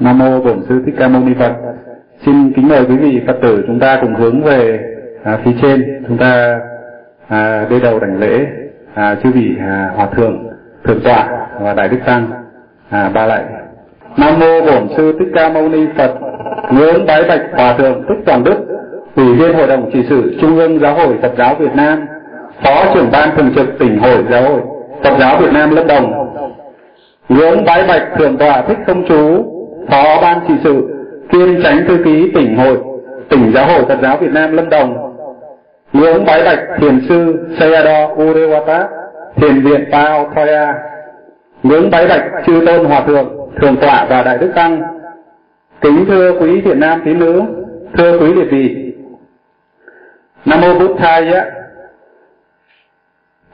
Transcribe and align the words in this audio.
Nam 0.00 0.18
mô 0.18 0.40
Bổn 0.40 0.62
Sư 0.68 0.82
Thích 0.86 0.94
Ca 0.98 1.08
Mâu 1.08 1.22
Ni 1.22 1.34
Phật. 1.38 1.52
Xin 2.26 2.52
kính 2.52 2.68
mời 2.68 2.84
quý 2.84 2.96
vị 2.96 3.20
Phật 3.26 3.36
tử 3.42 3.64
chúng 3.66 3.80
ta 3.80 3.98
cùng 4.00 4.14
hướng 4.14 4.42
về 4.42 4.80
à, 5.24 5.38
phía 5.44 5.50
trên, 5.62 6.04
chúng 6.08 6.18
ta 6.18 6.60
à, 7.28 7.66
đê 7.70 7.80
đầu 7.80 7.98
đảnh 7.98 8.18
lễ 8.18 8.46
à, 8.94 9.16
chư 9.22 9.30
vị 9.30 9.56
à, 9.60 9.90
hòa 9.96 10.06
thượng, 10.06 10.46
thượng 10.84 11.00
tọa 11.00 11.28
và 11.60 11.74
đại 11.74 11.88
đức 11.88 11.98
tăng 12.06 12.30
à, 12.90 13.10
ba 13.14 13.26
lại 13.26 13.44
Nam 14.16 14.40
mô 14.40 14.60
Bổn 14.60 14.88
Sư 14.96 15.16
Thích 15.18 15.28
Ca 15.34 15.48
Mâu 15.48 15.68
Ni 15.68 15.86
Phật. 15.96 16.14
Ngưỡng 16.70 17.06
bái 17.06 17.22
bạch 17.28 17.42
hòa 17.52 17.74
thượng 17.78 18.02
Thích 18.08 18.22
Toàn 18.26 18.44
Đức, 18.44 18.56
ủy 19.16 19.34
viên 19.34 19.54
hội 19.54 19.66
đồng 19.66 19.90
trị 19.92 20.04
sự 20.08 20.36
Trung 20.40 20.56
ương 20.56 20.78
Giáo 20.78 20.94
hội 20.94 21.14
Phật 21.22 21.32
giáo 21.38 21.54
Việt 21.54 21.74
Nam, 21.74 22.06
phó 22.64 22.94
trưởng 22.94 23.10
ban 23.12 23.36
thường 23.36 23.50
trực 23.54 23.78
tỉnh 23.78 23.98
hội 23.98 24.24
Giáo 24.30 24.42
hội 24.42 24.60
Phật 25.04 25.16
giáo 25.20 25.36
Việt 25.40 25.52
Nam 25.52 25.70
Lâm 25.70 25.86
Đồng. 25.86 26.34
Ngưỡng 27.28 27.64
bái 27.64 27.86
bạch 27.88 28.02
thượng 28.18 28.36
tọa 28.36 28.62
Thích 28.62 28.78
Công 28.86 29.04
Chú, 29.08 29.51
phó 29.90 30.20
ban 30.22 30.40
trị 30.48 30.54
sự 30.64 30.88
kiêm 31.30 31.62
tránh 31.62 31.84
thư 31.88 31.98
ký 32.04 32.30
tỉnh 32.34 32.56
hội 32.56 32.78
tỉnh 33.32 33.52
giáo 33.54 33.66
hội 33.66 33.84
Phật 33.88 33.98
giáo 34.02 34.16
Việt 34.16 34.30
Nam 34.32 34.52
Lâm 34.52 34.68
Đồng. 34.68 35.16
Ngưỡng 35.92 36.24
bái 36.24 36.44
bạch 36.44 36.58
thiền 36.78 37.00
sư 37.08 37.46
Sayadaw 37.58 38.16
Urewata, 38.16 38.84
thiền 39.36 39.60
viện 39.62 39.84
Pao 39.92 40.30
Thoya. 40.34 40.74
Ngưỡng 41.62 41.90
bái 41.90 42.06
bạch 42.06 42.22
chư 42.46 42.62
tôn 42.66 42.84
hòa 42.84 43.00
thượng, 43.06 43.50
thường 43.60 43.76
tọa 43.76 44.06
và 44.08 44.22
đại 44.22 44.38
đức 44.38 44.52
tăng. 44.54 44.82
Kính 45.80 46.04
thưa 46.08 46.32
quý 46.40 46.60
Việt 46.60 46.76
nam 46.76 47.02
tín 47.04 47.18
nữ, 47.18 47.42
thưa 47.98 48.18
quý 48.18 48.34
liệt 48.34 48.50
vị. 48.50 48.92
Nam 50.44 50.60
mô 50.60 50.78
Buddhaya. 50.78 51.44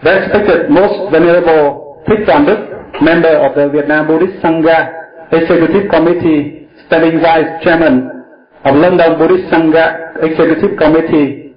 Respected 0.03 0.71
most 0.71 1.13
venerable 1.13 1.71
Thích 2.07 2.19
Toàn 2.27 2.47
Đức, 2.47 2.57
member 3.01 3.37
of 3.37 3.55
the 3.55 3.67
Vietnam 3.67 4.07
Buddhist 4.07 4.43
Sangha 4.43 4.98
Executive 5.31 5.91
Committee, 5.91 6.69
standing 6.87 7.21
vice 7.21 7.63
chairman 7.63 8.25
of 8.65 8.75
London 8.75 9.19
Buddhist 9.19 9.53
Sangha 9.53 10.17
Executive 10.23 10.79
Committee, 10.79 11.55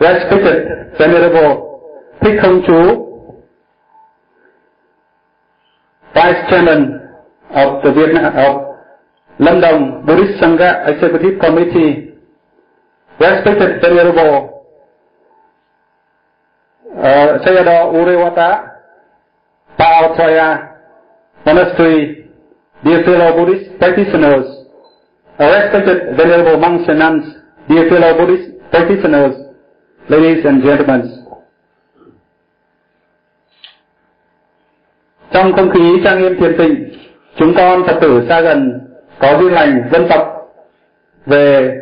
respected 0.00 0.94
venerable 0.98 1.80
Không 2.22 2.62
Chú, 2.66 2.78
vice 6.14 6.50
chairman 6.50 7.00
of 7.50 7.82
the 7.82 7.92
Vietnam 7.92 8.36
of 8.36 8.76
London 9.40 10.06
Buddhist 10.06 10.40
Sangha 10.40 10.88
Executive 10.88 11.40
Committee, 11.40 12.14
respected 13.18 13.80
venerable 13.82 14.66
uh, 16.96 17.38
Sayadaw 17.44 17.92
Urewata, 17.92 18.70
Pao 19.76 20.14
Monastery, 21.44 22.23
dear 22.82 23.04
fellow 23.04 23.36
Buddhist 23.36 23.78
practitioners, 23.78 24.46
respected 25.38 26.16
venerable 26.16 26.56
monks 26.56 26.88
and 26.88 26.98
nuns, 26.98 27.24
dear 27.68 27.88
fellow 27.90 28.12
Buddhist 28.18 28.70
practitioners, 28.70 29.36
ladies 30.08 30.44
and 30.44 30.64
gentlemen. 30.64 31.02
Trong 35.30 35.52
không 35.52 35.70
khí 35.70 36.00
trang 36.04 36.22
nghiêm 36.22 36.40
thiền 36.40 36.56
tịnh, 36.58 36.84
chúng 37.36 37.54
con 37.56 37.86
Phật 37.86 37.98
tử 38.00 38.26
xa 38.28 38.40
gần 38.40 38.80
có 39.18 39.38
duyên 39.40 39.52
lành 39.52 39.88
dân 39.92 40.06
tộc 40.08 40.52
về 41.26 41.76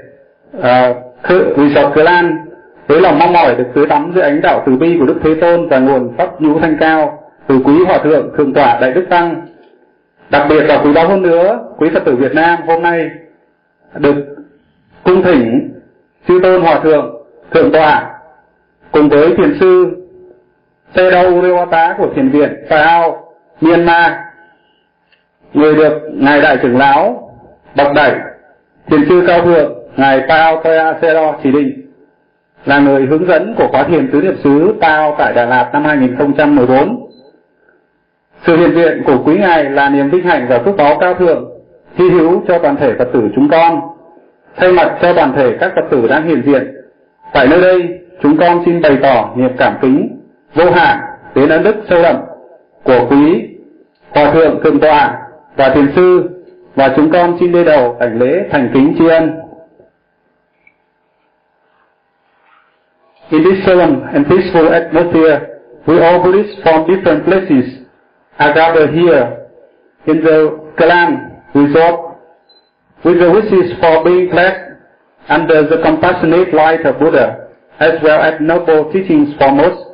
uh, 0.58 0.62
Resort 1.56 1.94
Cửa 1.94 2.02
Lan 2.02 2.46
với 2.86 3.00
lòng 3.00 3.18
mong 3.18 3.32
mỏi 3.32 3.54
được 3.54 3.64
tưới 3.74 3.86
tắm 3.86 4.12
dưới 4.14 4.24
ánh 4.24 4.40
đạo 4.40 4.62
từ 4.66 4.76
bi 4.76 4.96
của 4.98 5.06
Đức 5.06 5.20
Thế 5.22 5.34
Tôn 5.40 5.68
và 5.68 5.78
nguồn 5.78 6.16
pháp 6.16 6.40
nhũ 6.40 6.60
thanh 6.60 6.76
cao 6.80 7.22
từ 7.48 7.58
quý 7.64 7.84
hòa 7.86 7.98
thượng 7.98 8.30
thượng 8.36 8.54
tọa 8.54 8.78
đại 8.80 8.92
đức 8.92 9.06
tăng 9.10 9.46
đặc 10.32 10.46
biệt 10.48 10.62
là 10.62 10.82
quý 10.84 10.92
báu 10.92 11.08
hơn 11.08 11.22
nữa, 11.22 11.58
quý 11.78 11.90
phật 11.94 12.04
tử 12.04 12.16
Việt 12.16 12.34
Nam 12.34 12.58
hôm 12.66 12.82
nay 12.82 13.10
được 13.94 14.14
cung 15.04 15.22
thỉnh 15.22 15.72
chư 16.28 16.40
tôn 16.42 16.62
hòa 16.62 16.80
thượng 16.80 17.24
thượng 17.54 17.72
tọa 17.72 18.10
cùng 18.92 19.08
với 19.08 19.34
thiền 19.36 19.58
sư 19.60 19.96
Seda 20.94 21.22
Urewata 21.22 21.96
của 21.98 22.08
thiền 22.16 22.28
viện 22.28 22.50
Phao 22.68 23.34
Myanmar, 23.60 24.12
người 25.54 25.74
được 25.74 25.92
ngài 26.14 26.40
đại 26.40 26.56
trưởng 26.62 26.78
lão 26.78 27.30
bậc 27.76 27.92
đẩy 27.94 28.12
thiền 28.86 29.08
sư 29.08 29.24
cao 29.26 29.40
thượng, 29.42 29.72
ngài 29.96 30.20
Pao 30.28 30.62
Toya 30.62 30.94
Sero 31.02 31.34
chỉ 31.42 31.52
định, 31.52 31.92
là 32.64 32.78
người 32.78 33.06
hướng 33.06 33.26
dẫn 33.26 33.54
của 33.58 33.68
khóa 33.68 33.82
thiền 33.82 34.10
tứ 34.12 34.20
niệm 34.20 34.36
xứ 34.44 34.74
Tao 34.80 35.14
tại 35.18 35.32
Đà 35.32 35.44
Lạt 35.44 35.70
năm 35.72 35.84
2014. 35.84 37.01
Sự 38.46 38.56
hiện 38.56 38.74
diện 38.74 39.02
của 39.06 39.22
quý 39.24 39.38
ngài 39.38 39.64
là 39.64 39.88
niềm 39.88 40.10
vinh 40.10 40.24
hạnh 40.24 40.46
và 40.48 40.58
phước 40.58 40.76
báo 40.76 40.98
cao 41.00 41.14
thượng, 41.14 41.50
hy 41.94 42.10
hữu 42.10 42.42
cho 42.48 42.58
toàn 42.58 42.76
thể 42.76 42.94
Phật 42.98 43.08
tử 43.12 43.28
chúng 43.34 43.48
con. 43.48 43.80
Thay 44.56 44.72
mặt 44.72 44.98
cho 45.02 45.12
toàn 45.12 45.32
thể 45.36 45.56
các 45.60 45.72
Phật 45.74 45.82
tử 45.90 46.08
đang 46.08 46.28
hiện 46.28 46.42
diện, 46.46 46.74
tại 47.32 47.48
nơi 47.48 47.60
đây 47.60 47.98
chúng 48.22 48.36
con 48.36 48.62
xin 48.66 48.82
bày 48.82 48.98
tỏ 49.02 49.30
niềm 49.36 49.50
cảm 49.58 49.74
kính 49.82 50.20
vô 50.54 50.70
hạn 50.70 50.98
đến 51.34 51.48
ân 51.48 51.62
đức 51.62 51.74
sâu 51.88 52.02
đậm 52.02 52.16
của 52.84 53.06
quý 53.10 53.48
hòa 54.10 54.32
thượng 54.32 54.62
thượng 54.64 54.80
tọa 54.80 55.18
và 55.56 55.68
thiền 55.68 55.92
sư 55.96 56.30
và 56.74 56.92
chúng 56.96 57.10
con 57.10 57.36
xin 57.40 57.52
đưa 57.52 57.64
đầu 57.64 57.96
đảnh 58.00 58.18
lễ 58.18 58.48
thành 58.50 58.70
kính 58.74 58.94
tri 58.98 59.08
ân. 59.08 59.30
In 63.30 63.44
this 63.44 63.66
solemn 63.66 64.00
and 64.12 64.26
peaceful 64.26 64.72
atmosphere, 64.72 65.40
we 65.86 66.02
all 66.02 66.18
Buddhists 66.18 66.62
from 66.64 66.86
different 66.86 67.20
places 67.24 67.81
are 68.38 68.92
here 68.92 69.48
in 70.06 70.22
the 70.22 70.72
Kalan 70.78 71.42
resort 71.54 72.18
with 73.04 73.18
the 73.18 73.30
wishes 73.30 73.72
for 73.80 74.04
being 74.04 74.30
blessed 74.30 74.72
under 75.28 75.68
the 75.68 75.82
compassionate 75.82 76.54
light 76.54 76.84
of 76.86 76.98
Buddha, 76.98 77.48
as 77.80 77.92
well 78.02 78.20
as 78.22 78.40
noble 78.40 78.92
teachings 78.92 79.34
from 79.36 79.56
most 79.58 79.92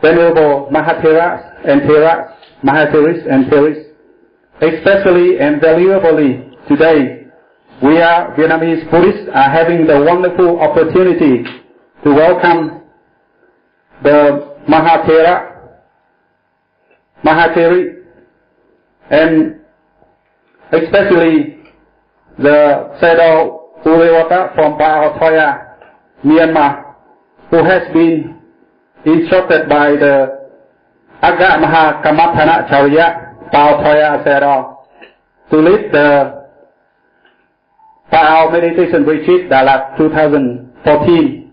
venerable 0.00 0.68
Mahatheras 0.72 1.66
and 1.66 1.82
Theras, 1.82 2.34
Mahatheris 2.64 3.26
and 3.30 3.46
Theris. 3.46 3.88
Especially 4.60 5.40
and 5.40 5.60
valuably 5.60 6.56
today, 6.68 7.26
we 7.82 8.00
are 8.00 8.34
Vietnamese 8.36 8.88
Buddhists 8.90 9.28
are 9.34 9.50
having 9.50 9.86
the 9.86 10.00
wonderful 10.04 10.60
opportunity 10.60 11.42
to 12.04 12.10
welcome 12.14 12.82
the 14.02 14.56
Mahathera, 14.68 15.51
Mahatheri, 17.24 18.02
and 19.10 19.60
especially 20.72 21.58
the 22.38 22.90
Sayadaw 23.00 23.84
Urewata 23.84 24.54
from 24.54 24.78
Pahotoya, 24.78 25.76
Myanmar, 26.24 26.94
who 27.50 27.56
has 27.64 27.82
been 27.92 28.40
instructed 29.04 29.68
by 29.68 29.90
the 29.90 30.48
Aga 31.22 31.58
Mahakamatthana 31.62 32.68
Charya 32.68 33.50
Pahotoya 33.52 34.24
Sayadaw 34.24 34.76
to 35.50 35.56
lead 35.58 35.92
the 35.92 36.48
Pao 38.10 38.50
Meditation 38.50 39.04
Retreat 39.04 39.50
Dalat 39.50 39.96
2014. 39.98 41.52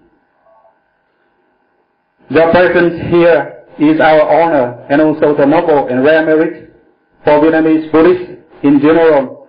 Your 2.30 2.52
presence 2.52 3.02
here 3.10 3.59
is 3.80 4.00
our 4.02 4.22
honor 4.22 4.86
and 4.90 5.02
also 5.02 5.36
the 5.36 5.46
noble 5.46 5.88
and 5.88 6.04
rare 6.04 6.26
merit 6.26 6.76
for 7.24 7.40
Vietnamese 7.40 7.92
Buddhists 7.92 8.44
in 8.64 8.80
general. 8.80 9.48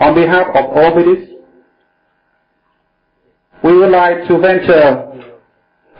On 0.00 0.14
behalf 0.14 0.46
of 0.54 0.64
all 0.76 0.94
Buddhists, 0.94 1.32
we 3.62 3.76
would 3.76 3.90
like 3.90 4.26
to 4.28 4.38
venture 4.38 5.06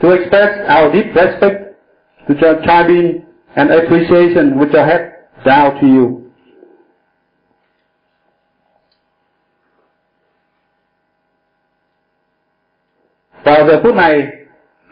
to 0.01 0.11
express 0.11 0.59
our 0.67 0.91
deep 0.91 1.15
respect 1.15 1.77
to 2.27 2.35
your 2.39 2.61
chiming 2.65 3.25
and 3.55 3.71
appreciation 3.71 4.59
which 4.59 4.73
I 4.73 4.85
have 4.85 5.01
down 5.45 5.79
to 5.81 5.87
you. 5.87 6.17
Vào 13.43 13.67
giờ 13.67 13.81
phút 13.83 13.95
này, 13.95 14.27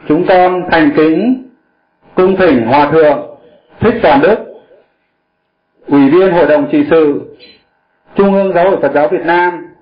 chúng 0.07 0.25
con 0.27 0.65
thành 0.71 0.91
kính 0.95 1.48
cung 2.15 2.35
thỉnh 2.35 2.65
hòa 2.67 2.91
thượng, 2.91 3.37
thích 3.79 3.95
toàn 4.03 4.21
đức, 4.21 4.35
ủy 5.87 6.09
viên 6.09 6.31
hội 6.31 6.47
đồng 6.47 6.69
trị 6.71 6.85
sự, 6.89 7.21
trung 8.15 8.33
ương 8.33 8.53
giáo 8.53 8.69
hội 8.69 8.79
phật 8.81 8.91
giáo 8.93 9.07
việt 9.07 9.25
nam, 9.25 9.75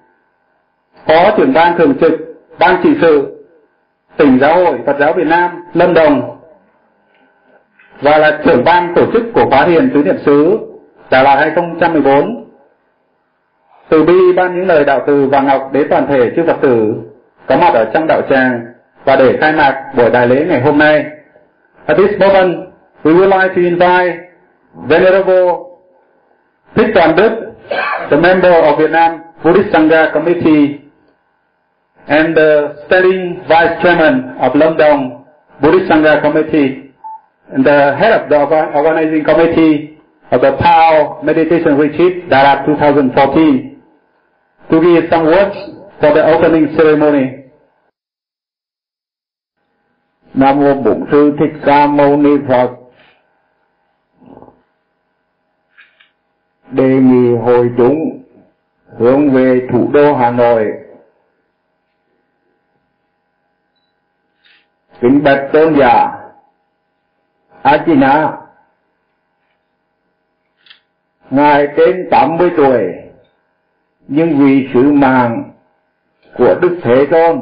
phó 1.08 1.38
trưởng 1.38 1.54
ban 1.54 1.78
thường 1.78 1.94
trực 2.02 2.14
ban 2.60 2.82
trị 2.84 2.90
sự, 3.02 3.46
tỉnh 4.18 4.40
giáo 4.42 4.56
hội 4.66 4.80
phật 4.86 4.96
giáo 5.00 5.14
việt 5.14 5.28
nam, 5.28 5.52
lâm 5.74 5.94
đồng, 5.94 6.38
và 8.02 8.18
là 8.18 8.42
trưởng 8.46 8.64
ban 8.64 8.94
tổ 8.96 9.06
chức 9.14 9.24
của 9.34 9.50
khóa 9.50 9.66
thiền 9.66 9.92
tứ 9.94 10.04
niệm 10.04 10.18
xứ, 10.26 10.58
Đà 11.10 11.24
Lạt 11.24 11.36
2014 11.36 12.48
từ 13.90 14.04
bi 14.04 14.34
ban 14.36 14.56
những 14.56 14.68
lời 14.68 14.86
đạo 14.86 15.04
từ 15.08 15.28
và 15.28 15.42
ngọc 15.42 15.70
đến 15.74 15.88
toàn 15.90 16.08
thể 16.08 16.32
chư 16.36 16.44
Phật 16.48 16.58
tử 16.62 16.94
có 17.48 17.58
mặt 17.58 17.74
ở 17.74 17.86
trong 17.94 18.08
đạo 18.08 18.22
tràng 18.30 18.66
và 19.06 19.16
để 19.16 19.38
khai 19.42 19.54
mạc 19.54 19.84
buổi 19.98 20.10
đại 20.10 20.28
lễ 20.28 20.46
ngày 20.50 20.62
hôm 20.62 20.78
nay. 20.78 21.06
At 21.88 21.96
this 21.98 22.20
moment, 22.20 22.74
we 23.06 23.14
would 23.14 23.30
like 23.30 23.54
to 23.56 23.62
invite 23.66 24.30
Venerable 24.88 25.80
Toàn 26.76 27.16
Đức 27.16 27.56
the 28.10 28.18
member 28.18 28.52
of 28.52 28.78
Vietnam 28.78 29.24
Buddhist 29.44 29.74
Sangha 29.74 30.12
Committee 30.14 30.84
and 32.08 32.36
the 32.36 32.84
standing 32.88 33.44
vice 33.48 33.82
chairman 33.82 34.38
of 34.40 34.56
Lâm 34.56 34.78
Buddhist 35.62 35.90
Sangha 35.92 36.22
Committee 36.22 36.92
and 37.54 37.66
the 37.66 37.96
head 37.98 38.12
of 38.22 38.30
the 38.30 38.38
organizing 38.76 39.24
committee 39.24 39.98
of 40.32 40.42
the 40.42 40.58
PAO 40.60 41.22
Meditation 41.24 41.78
Retreat 41.78 42.30
Darat 42.30 42.66
2014 42.66 43.82
to 44.70 44.82
give 44.82 45.10
some 45.10 45.26
words 45.26 45.56
for 46.00 46.14
the 46.14 46.24
opening 46.24 46.76
ceremony. 46.78 47.47
Nam 50.38 50.60
mô 50.60 50.74
Bổn 50.74 51.06
sư 51.12 51.36
Thích 51.40 51.62
Ca 51.66 51.88
Mâu 51.88 52.18
Ni 52.18 52.30
Phật. 52.48 52.70
Đề 56.72 56.90
nghị 56.90 57.36
hội 57.36 57.70
chúng 57.78 58.24
hướng 58.98 59.32
về 59.32 59.68
thủ 59.72 59.90
đô 59.94 60.16
Hà 60.16 60.32
Nội. 60.32 60.74
Kính 65.02 65.24
bạch 65.24 65.50
tôn 65.54 65.76
giả 65.80 66.20
Achina 67.62 68.38
Ngài 71.30 71.68
trên 71.78 72.08
80 72.12 72.52
tuổi, 72.58 72.84
nhưng 74.08 74.38
vì 74.38 74.70
sự 74.74 74.92
màng 74.92 75.52
của 76.38 76.56
Đức 76.62 76.80
Thế 76.84 77.06
Tôn, 77.12 77.42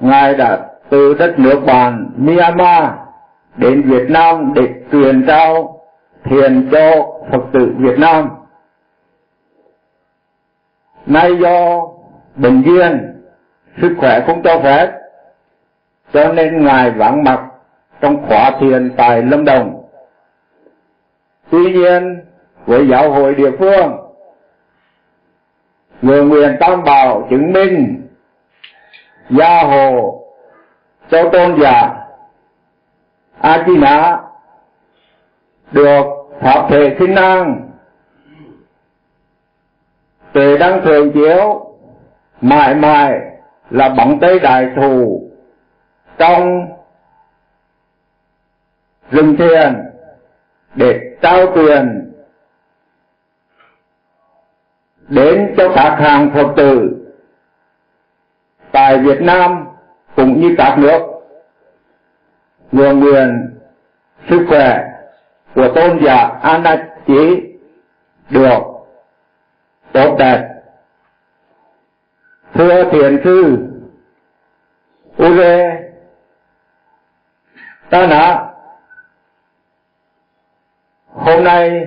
Ngài 0.00 0.34
đã 0.34 0.73
từ 0.94 1.14
đất 1.14 1.38
nước 1.38 1.60
bạn 1.66 2.10
Myanmar 2.16 2.90
đến 3.56 3.82
Việt 3.82 4.10
Nam 4.10 4.52
để 4.54 4.68
truyền 4.92 5.26
trao 5.26 5.80
thiền 6.24 6.68
cho 6.72 6.90
Phật 7.30 7.42
tử 7.52 7.74
Việt 7.78 7.98
Nam. 7.98 8.30
Nay 11.06 11.36
do 11.40 11.82
bệnh 12.36 12.62
duyên, 12.62 13.20
sức 13.82 13.94
khỏe 13.98 14.24
không 14.26 14.42
cho 14.42 14.60
phép, 14.62 14.92
cho 16.12 16.32
nên 16.32 16.64
Ngài 16.64 16.90
vắng 16.90 17.24
mặt 17.24 17.40
trong 18.00 18.26
khóa 18.26 18.50
thiền 18.60 18.92
tại 18.96 19.22
Lâm 19.22 19.44
Đồng. 19.44 19.84
Tuy 21.50 21.72
nhiên, 21.72 22.20
với 22.66 22.88
giáo 22.88 23.10
hội 23.10 23.34
địa 23.34 23.50
phương, 23.58 23.96
người 26.02 26.24
nguyện 26.24 26.56
tam 26.60 26.84
bảo 26.84 27.26
chứng 27.30 27.52
minh 27.52 28.08
gia 29.30 29.62
hồ 29.62 30.23
cho 31.10 31.28
tôn 31.32 31.60
giả 31.60 32.04
a 33.40 33.64
di 33.66 33.76
đà 33.76 34.20
được 35.72 36.04
thập 36.40 36.66
thể 36.70 36.96
sinh 36.98 37.14
năng. 37.14 37.70
Tề 40.32 40.58
đăng 40.58 40.82
thường 40.84 41.12
chiếu 41.12 41.70
mãi 42.40 42.74
mãi 42.74 43.20
là 43.70 43.88
bóng 43.88 44.20
tây 44.20 44.38
đại 44.38 44.66
thù 44.76 45.22
trong 46.18 46.66
rừng 49.10 49.36
thiền 49.36 49.90
để 50.74 51.00
trao 51.22 51.54
truyền 51.54 52.12
đến 55.08 55.54
cho 55.56 55.72
các 55.74 55.96
hàng 55.98 56.30
Phật 56.34 56.52
tử 56.56 56.90
tại 58.72 58.98
Việt 58.98 59.20
Nam 59.20 59.63
cũng 60.16 60.40
như 60.40 60.54
các 60.58 60.78
nước. 60.78 61.00
Nguồn 62.72 63.00
nguyện 63.00 63.58
sức 64.28 64.46
khỏe 64.48 64.84
của 65.54 65.68
tôn 65.74 65.98
giả 66.04 66.38
An 66.42 66.62
Chí 67.06 67.52
được 68.30 68.60
tốt 69.92 70.16
đẹp. 70.18 70.48
Thưa 72.54 72.90
thiền 72.90 73.20
sư 73.24 73.58
Ure, 75.22 75.80
ta 77.90 78.06
đã 78.06 78.52
hôm 81.12 81.44
nay 81.44 81.86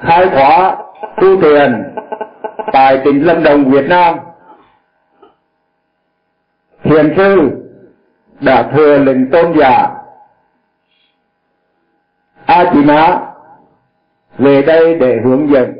khai 0.00 0.28
khóa 0.28 0.76
tu 1.16 1.40
thiền 1.40 1.94
tại 2.72 3.00
tỉnh 3.04 3.26
Lâm 3.26 3.42
Đồng, 3.42 3.70
Việt 3.70 3.88
Nam. 3.88 4.18
Thiền 6.82 7.14
sư 7.16 7.50
đã 8.40 8.70
thừa 8.74 8.98
lệnh 8.98 9.30
tôn 9.30 9.58
giả 9.58 9.88
a 12.46 12.74
di 12.74 12.84
ná 12.84 13.20
về 14.38 14.62
đây 14.62 14.94
để 14.94 15.16
hướng 15.24 15.50
dẫn 15.50 15.72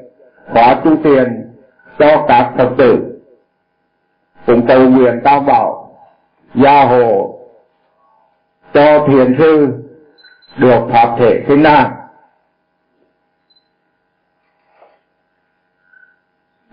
khóa 0.53 0.81
tu 0.85 0.97
thiền 1.03 1.53
cho 1.99 2.25
các 2.29 2.53
phật 2.59 2.75
tử 2.79 3.21
cùng 4.47 4.67
cầu 4.67 4.81
nguyện 4.81 5.21
tam 5.25 5.47
bảo 5.47 5.97
gia 6.55 6.85
hộ 6.85 7.39
cho 8.75 9.07
thiền 9.09 9.37
sư 9.39 9.69
được 10.57 10.89
pháp 10.93 11.17
thể 11.19 11.45
sinh 11.49 11.63
năng 11.63 11.93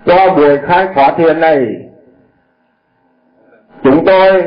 qua 0.06 0.36
buổi 0.36 0.58
khai 0.68 0.88
khóa 0.94 1.14
thiền 1.18 1.40
này 1.40 1.89
chúng 3.84 4.06
tôi 4.06 4.44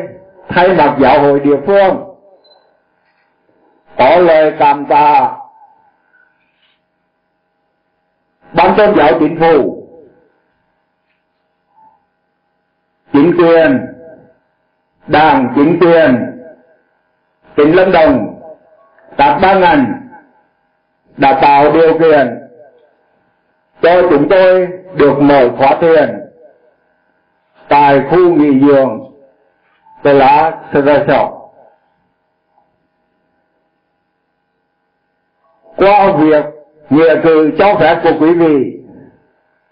thay 0.48 0.68
mặt 0.68 0.96
giáo 1.00 1.20
hội 1.20 1.40
địa 1.40 1.56
phương 1.66 2.04
có 3.98 4.16
lời 4.16 4.52
cảm 4.58 4.86
tạ 4.86 5.36
ban 8.52 8.74
tôn 8.76 8.96
giáo 8.96 9.10
chính 9.20 9.38
phủ, 9.40 9.86
chính 13.12 13.36
quyền, 13.38 13.80
đảng, 15.06 15.52
chính 15.56 15.78
quyền, 15.80 16.18
tỉnh 17.56 17.76
lâm 17.76 17.92
đồng, 17.92 18.40
các 19.16 19.38
ban 19.42 19.60
ngành 19.60 20.08
đã 21.16 21.38
tạo 21.42 21.72
điều 21.72 21.98
kiện 21.98 22.38
cho 23.82 24.02
chúng 24.10 24.28
tôi 24.28 24.68
được 24.94 25.18
mở 25.20 25.48
khóa 25.58 25.76
tiền 25.80 26.20
tại 27.68 28.02
khu 28.10 28.34
nghỉ 28.34 28.66
dưỡng 28.66 29.11
tôi 30.02 30.14
là 30.14 30.60
Sơ 30.72 31.28
Qua 35.76 36.12
việc 36.12 36.44
nhờ 36.90 37.20
cử 37.22 37.50
cho 37.58 37.74
phép 37.80 38.00
của 38.02 38.12
quý 38.20 38.34
vị 38.34 38.78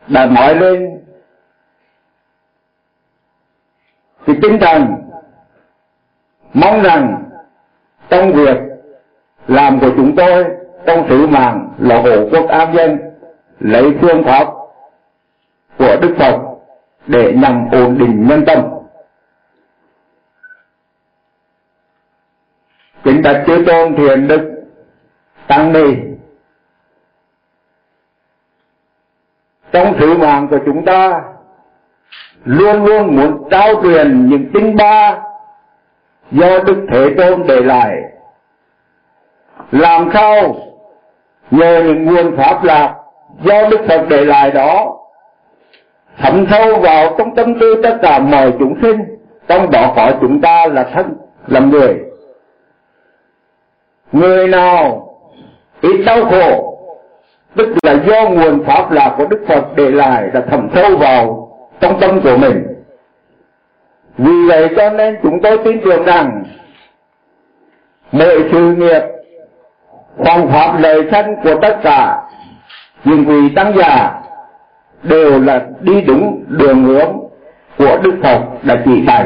đã 0.09 0.27
nói 0.27 0.55
lên, 0.55 1.01
thì 4.27 4.35
tinh 4.43 4.59
thần 4.61 4.87
mong 6.53 6.83
rằng 6.83 7.31
trong 8.09 8.33
việc 8.33 8.57
làm 9.47 9.81
của 9.81 9.91
chúng 9.97 10.17
tôi 10.17 10.45
trong 10.87 11.07
sứ 11.09 11.27
mạng 11.27 11.73
là 11.79 12.03
hộ 12.03 12.29
quốc 12.31 12.49
an 12.49 12.75
dân, 12.75 12.99
lấy 13.59 13.99
phương 14.01 14.25
pháp 14.25 14.47
của 15.79 15.97
Đức 16.01 16.15
Phật 16.19 16.39
để 17.07 17.33
nhằm 17.33 17.69
ổn 17.73 17.99
định 17.99 18.27
nhân 18.29 18.45
tâm. 18.47 18.80
Kính 23.05 23.23
bạch 23.23 23.43
chư 23.47 23.65
tôn 23.67 23.97
thiền 23.97 24.29
đức, 24.29 24.65
tăng 25.47 25.73
ni. 25.73 25.95
Trong 29.73 29.95
sự 30.01 30.19
mạng 30.19 30.49
của 30.51 30.59
chúng 30.67 30.85
ta, 30.85 31.23
luôn 32.45 32.85
luôn 32.85 33.17
muốn 33.17 33.49
trao 33.51 33.83
truyền 33.83 34.27
những 34.27 34.51
tinh 34.55 34.77
ba 34.77 35.23
do 36.31 36.59
đức 36.67 36.87
thế 36.93 37.15
tôn 37.17 37.45
để 37.49 37.61
lại. 37.61 37.97
Làm 39.71 40.11
sao 40.15 40.57
nhờ 41.51 41.83
những 41.85 42.05
nguồn 42.05 42.37
pháp 42.37 42.65
lạc 42.65 42.95
do 43.43 43.69
đức 43.71 43.81
phật 43.89 44.07
để 44.09 44.25
lại 44.25 44.51
đó 44.51 44.97
thẩm 46.19 46.47
sâu 46.51 46.81
vào 46.81 47.15
trong 47.19 47.35
tâm 47.35 47.59
tư 47.61 47.81
tất 47.83 47.99
cả 48.03 48.19
mọi 48.19 48.53
chúng 48.59 48.79
sinh, 48.83 49.05
trong 49.49 49.71
đó 49.71 49.93
có 49.97 50.13
chúng 50.21 50.41
ta 50.41 50.67
là 50.67 50.91
thân 50.95 51.17
làm 51.47 51.71
người 51.71 52.10
người 54.13 54.49
nào 54.49 55.07
ít 55.81 56.03
đau 56.07 56.25
khổ, 56.25 56.77
tức 57.57 57.69
là 57.83 57.95
do 58.07 58.29
nguồn 58.29 58.65
pháp 58.65 58.91
lạc 58.91 59.15
của 59.19 59.27
đức 59.27 59.45
phật 59.49 59.65
để 59.77 59.91
lại 59.91 60.31
đã 60.35 60.41
thẩm 60.41 60.69
sâu 60.75 60.97
vào 60.97 61.49
trong 61.81 62.01
tâm 62.01 62.21
của 62.21 62.37
mình. 62.37 62.67
Vì 64.19 64.49
vậy 64.49 64.69
cho 64.77 64.91
nên 64.91 65.17
chúng 65.23 65.43
tôi 65.43 65.59
tin 65.65 65.81
tưởng 65.85 66.05
rằng 66.05 66.43
mọi 68.13 68.37
sự 68.53 68.75
nghiệp, 68.75 69.03
phong 70.25 70.49
pháp 70.53 70.79
lời 70.81 71.09
thân 71.11 71.37
của 71.45 71.55
tất 71.63 71.79
cả 71.83 72.23
những 73.05 73.25
vị 73.25 73.55
tăng 73.57 73.73
giả 73.77 74.21
đều 75.03 75.41
là 75.41 75.67
đi 75.81 76.01
đúng 76.01 76.45
đường 76.49 76.85
hướng 76.85 77.19
của 77.79 77.99
đức 78.03 78.15
phật 78.23 78.41
đã 78.63 78.83
chỉ 78.85 79.01
bày 79.07 79.25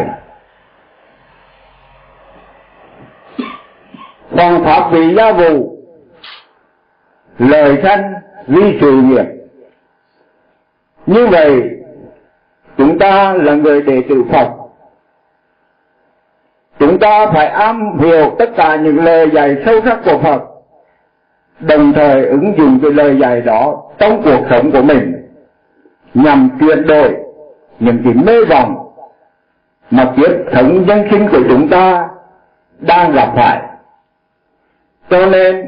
Còn 4.36 4.64
pháp 4.64 4.90
vị 4.92 5.14
gia 5.16 5.32
vụ 5.32 5.78
Lời 7.38 7.78
sanh 7.82 8.14
vi 8.46 8.78
sự 8.80 8.92
nghiệp. 8.92 9.24
Như 11.06 11.26
vậy, 11.26 11.62
chúng 12.78 12.98
ta 12.98 13.32
là 13.32 13.54
người 13.54 13.82
đệ 13.82 14.02
tử 14.08 14.24
Phật. 14.32 14.48
Chúng 16.78 16.98
ta 16.98 17.26
phải 17.34 17.46
am 17.46 17.98
hiểu 17.98 18.36
tất 18.38 18.50
cả 18.56 18.76
những 18.76 19.04
lời 19.04 19.30
dạy 19.32 19.56
sâu 19.66 19.80
sắc 19.84 19.98
của 20.04 20.18
Phật, 20.22 20.42
đồng 21.60 21.92
thời 21.92 22.26
ứng 22.26 22.54
dụng 22.58 22.78
cái 22.82 22.92
lời 22.92 23.18
dạy 23.20 23.40
đó 23.40 23.82
trong 23.98 24.22
cuộc 24.22 24.46
sống 24.50 24.70
của 24.72 24.82
mình, 24.82 25.28
nhằm 26.14 26.48
chuyển 26.60 26.86
đổi 26.86 27.14
những 27.78 27.98
cái 28.04 28.14
mê 28.14 28.44
vọng 28.44 28.94
mà 29.90 30.12
kiếp 30.16 30.30
sống 30.52 30.86
nhân 30.86 31.08
sinh 31.10 31.28
của 31.32 31.42
chúng 31.48 31.68
ta 31.68 32.08
đang 32.78 33.12
gặp 33.12 33.32
phải. 33.36 33.60
Cho 35.14 35.26
nên, 35.26 35.66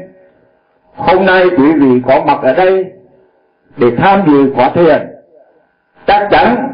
hôm 0.95 1.25
nay 1.25 1.45
quý 1.57 1.73
vị 1.73 2.01
có 2.07 2.23
mặt 2.25 2.39
ở 2.41 2.53
đây 2.53 2.85
để 3.77 3.87
tham 3.97 4.21
dự 4.27 4.53
khóa 4.55 4.69
thiền, 4.69 5.07
chắc 6.07 6.27
chắn 6.31 6.71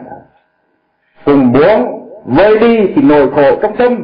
cùng 1.25 1.51
muốn 1.51 2.09
vơi 2.25 2.59
đi 2.59 2.93
thì 2.95 3.01
nỗi 3.01 3.31
khổ 3.35 3.59
trong 3.61 3.75
tâm. 3.75 4.03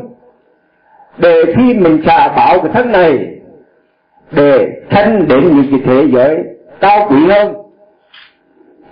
Để 1.18 1.44
khi 1.56 1.74
mình 1.74 2.04
xả 2.06 2.28
bảo 2.28 2.60
cái 2.60 2.72
thân 2.74 2.92
này 2.92 3.36
để 4.32 4.68
thân 4.90 5.28
đến 5.28 5.56
những 5.56 5.66
cái 5.72 5.82
thế 5.86 6.08
giới 6.14 6.44
cao 6.80 7.08
quý 7.10 7.28
hơn 7.30 7.56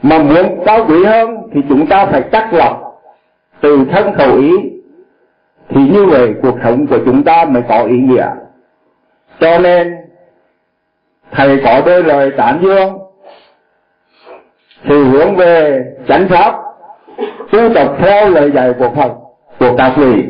mà 0.01 0.17
muốn 0.17 0.63
cao 0.65 0.85
quý 0.89 1.05
hơn 1.05 1.37
thì 1.53 1.61
chúng 1.69 1.87
ta 1.87 2.05
phải 2.05 2.23
chắc 2.31 2.53
lọc 2.53 3.01
từ 3.61 3.85
thân 3.91 4.13
khẩu 4.13 4.37
ý 4.37 4.51
thì 5.69 5.81
như 5.81 6.05
vậy 6.05 6.33
cuộc 6.41 6.55
sống 6.63 6.87
của 6.87 6.99
chúng 7.05 7.23
ta 7.23 7.45
mới 7.45 7.63
có 7.69 7.83
ý 7.83 7.97
nghĩa 7.97 8.27
cho 9.39 9.57
nên, 9.57 9.97
thầy 11.31 11.61
có 11.65 11.81
đôi 11.85 12.03
lời 12.03 12.31
tán 12.37 12.59
dương. 12.63 12.97
Thì 14.83 15.03
hướng 15.03 15.35
về 15.35 15.83
chánh 16.07 16.27
pháp, 16.29 16.55
tu 17.51 17.73
tập 17.75 17.95
theo 17.99 18.29
lời 18.29 18.51
dạy 18.51 18.73
của 18.79 18.89
Phật, 18.95 19.11
của 19.59 19.77
các 19.77 19.93
vị 19.97 20.23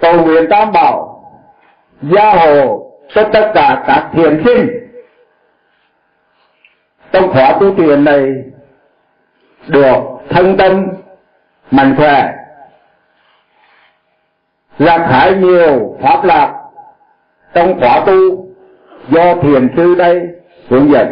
cầu 0.00 0.24
nguyện 0.24 0.46
tam 0.50 0.72
bảo, 0.72 1.20
gia 2.02 2.34
hộ 2.34 2.90
cho 3.14 3.28
tất 3.32 3.52
cả 3.54 3.84
các 3.86 4.10
thiền 4.12 4.42
sinh. 4.44 4.68
Trong 7.12 7.32
khóa 7.32 7.56
tu 7.60 7.74
thiền 7.74 8.04
này, 8.04 8.32
được 9.68 10.00
thân 10.30 10.56
tâm, 10.56 10.86
mạnh 11.70 11.94
khỏe 11.96 12.32
lạc 14.78 15.06
hái 15.10 15.34
nhiều 15.34 15.96
pháp 16.02 16.24
lạc 16.24 16.63
trong 17.54 17.80
khóa 17.80 18.02
tu 18.06 18.46
do 19.08 19.34
thiền 19.42 19.68
sư 19.76 19.94
đây 19.94 20.28
hướng 20.68 20.90
dẫn 20.90 21.06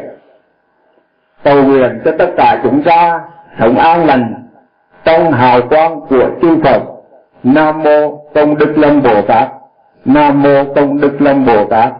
cầu 1.44 1.62
nguyện 1.62 2.00
cho 2.04 2.11
tất 2.18 2.30
cả 2.37 2.61
chúng 2.62 2.82
ta 2.82 3.20
sống 3.58 3.78
an 3.78 4.06
lành 4.06 4.34
trong 5.04 5.32
hào 5.32 5.61
quang 5.68 6.00
của 6.00 6.30
chư 6.42 6.56
Phật. 6.64 6.82
Nam 7.42 7.82
mô 7.82 8.16
Công 8.34 8.58
Đức 8.58 8.72
Lâm 8.76 9.02
Bồ 9.02 9.22
Tát. 9.22 9.49
Nam 10.04 10.42
mô 10.42 10.64
Công 10.75 11.00
Đức 11.00 11.16
Lâm 11.20 11.46
Bồ 11.46 11.64
Tát. 11.64 11.92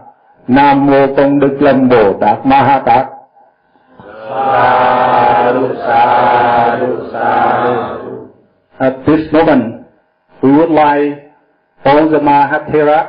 Nam 0.47 0.85
mô 0.85 1.07
Công 1.17 1.39
Đức 1.39 1.57
Lâm 1.59 1.89
Bồ 1.89 2.13
Tát 2.13 2.45
Ma 2.45 2.63
Ha 2.63 2.79
Tát 2.79 3.07
At 8.77 8.93
this 9.05 9.33
moment, 9.33 9.85
we 10.41 10.51
would 10.51 10.69
like 10.69 11.17
all 11.83 12.09
the 12.09 12.19
Mahathera, 12.19 13.05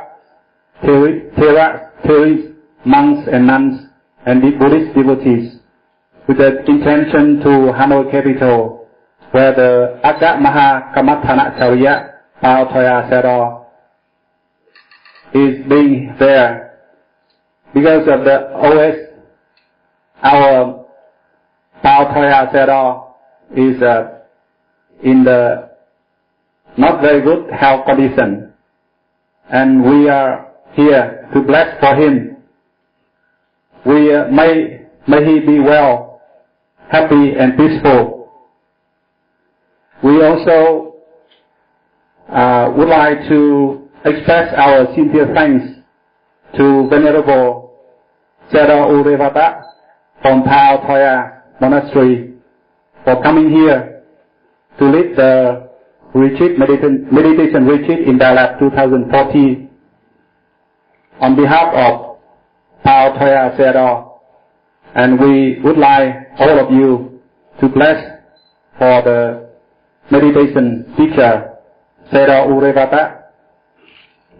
Thera, 0.85 1.91
Theras, 2.03 2.55
monks 2.85 3.27
and 3.31 3.47
nuns, 3.47 3.81
and 4.25 4.41
the 4.41 4.51
Buddhist 4.57 4.95
devotees, 4.95 5.59
with 6.27 6.37
the 6.37 6.59
intention 6.69 7.39
to 7.41 7.73
Hanoi 7.73 8.11
capital, 8.11 8.87
where 9.31 9.53
the 9.53 9.99
Aga 10.03 10.39
Maha 10.39 10.93
Kamathana 10.95 11.57
Pao 12.41 12.65
Thoya 12.65 13.09
Sero 13.09 13.65
is 15.33 15.65
being 15.67 16.15
there. 16.19 16.79
Because 17.73 18.07
of 18.07 18.23
the 18.23 18.51
OS, 18.53 18.95
our 20.23 20.85
Pao 21.81 22.05
Thoya 22.13 22.51
Sero 22.51 23.15
is 23.55 23.81
uh, 23.81 24.19
in 25.03 25.23
the 25.23 25.69
not 26.77 27.01
very 27.01 27.21
good 27.21 27.49
health 27.51 27.85
condition. 27.85 28.53
And 29.49 29.83
we 29.83 30.09
are 30.09 30.44
here 30.75 31.29
to 31.33 31.41
bless 31.41 31.79
for 31.79 31.95
him. 31.95 32.37
We 33.85 34.13
uh, 34.13 34.27
may, 34.27 34.81
may 35.07 35.25
he 35.25 35.39
be 35.45 35.59
well, 35.59 36.21
happy 36.91 37.33
and 37.39 37.57
peaceful. 37.57 38.31
We 40.03 40.23
also 40.23 40.95
uh, 42.29 42.71
would 42.75 42.89
like 42.89 43.27
to 43.29 43.87
express 44.05 44.53
our 44.57 44.87
sincere 44.95 45.31
thanks 45.33 45.65
to 46.57 46.87
Venerable 46.89 47.73
Jada 48.51 48.87
Urevata 48.89 49.61
from 50.21 50.43
Pao 50.43 50.85
Thoya 50.87 51.41
Monastery 51.61 52.33
for 53.03 53.21
coming 53.23 53.49
here 53.49 54.03
to 54.79 54.85
lead 54.85 55.15
the 55.15 55.69
retreat 56.13 56.57
meditation, 56.57 57.07
meditation 57.11 57.65
retreat 57.65 58.07
in 58.07 58.17
Dalat 58.17 58.59
2014 58.59 59.64
on 61.21 61.35
behalf 61.35 61.73
of 61.73 62.17
our 62.85 63.11
Thoya 63.17 63.57
Sayadaw 63.57 64.11
and 64.95 65.19
we 65.19 65.59
would 65.61 65.77
like 65.77 66.13
all 66.39 66.59
of 66.59 66.71
you 66.71 67.21
to 67.59 67.67
bless 67.69 68.01
for 68.77 69.01
the 69.03 69.49
meditation 70.11 70.93
teacher 70.97 71.55
Sayadaw 72.11 72.47
Urevata. 72.47 73.23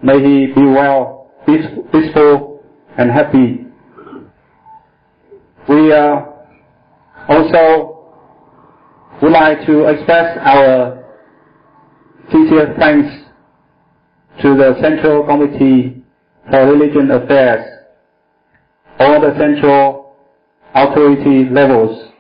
May 0.04 0.20
he 0.20 0.54
be 0.54 0.62
well, 0.66 1.32
peaceful 1.46 2.64
and 2.98 3.12
happy. 3.12 3.66
We 5.68 5.92
uh, 5.92 6.22
also 7.28 8.14
would 9.22 9.32
like 9.32 9.66
to 9.66 9.86
express 9.88 10.38
our 10.42 11.04
sincere 12.32 12.76
thanks 12.78 13.26
to 14.42 14.56
the 14.56 14.76
Central 14.82 15.26
Committee 15.26 15.95
for 16.50 16.66
Religion 16.72 17.12
Affairs, 17.12 17.66
all 19.00 19.20
the 19.22 19.36
central 19.38 20.16
authority 20.74 21.50
levels, 21.50 22.12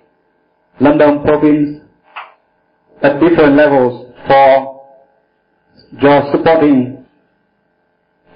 London 0.80 1.22
province 1.24 1.82
at 3.02 3.20
different 3.20 3.56
levels 3.56 4.14
for 4.28 4.82
your 6.02 6.32
supporting 6.32 7.06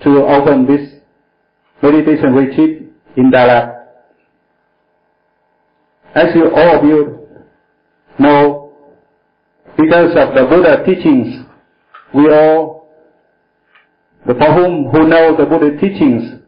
to 0.04 0.10
open 0.26 0.66
this 0.66 1.00
meditation 1.82 2.34
retreat 2.34 2.84
in 3.18 3.32
Dalat. 3.32 3.76
As 6.16 6.36
you 6.36 6.50
all 6.56 6.80
of 6.80 6.86
you 6.86 7.28
know, 8.18 8.72
because 9.78 10.12
of 10.16 10.34
the 10.36 10.46
Buddha 10.50 10.84
teachings, 10.86 11.46
we 12.14 12.30
all, 12.32 12.79
the 14.30 14.36
for 14.36 14.54
whom 14.54 14.92
who 14.92 15.08
know 15.08 15.36
the 15.36 15.44
Buddha 15.44 15.76
teachings, 15.82 16.40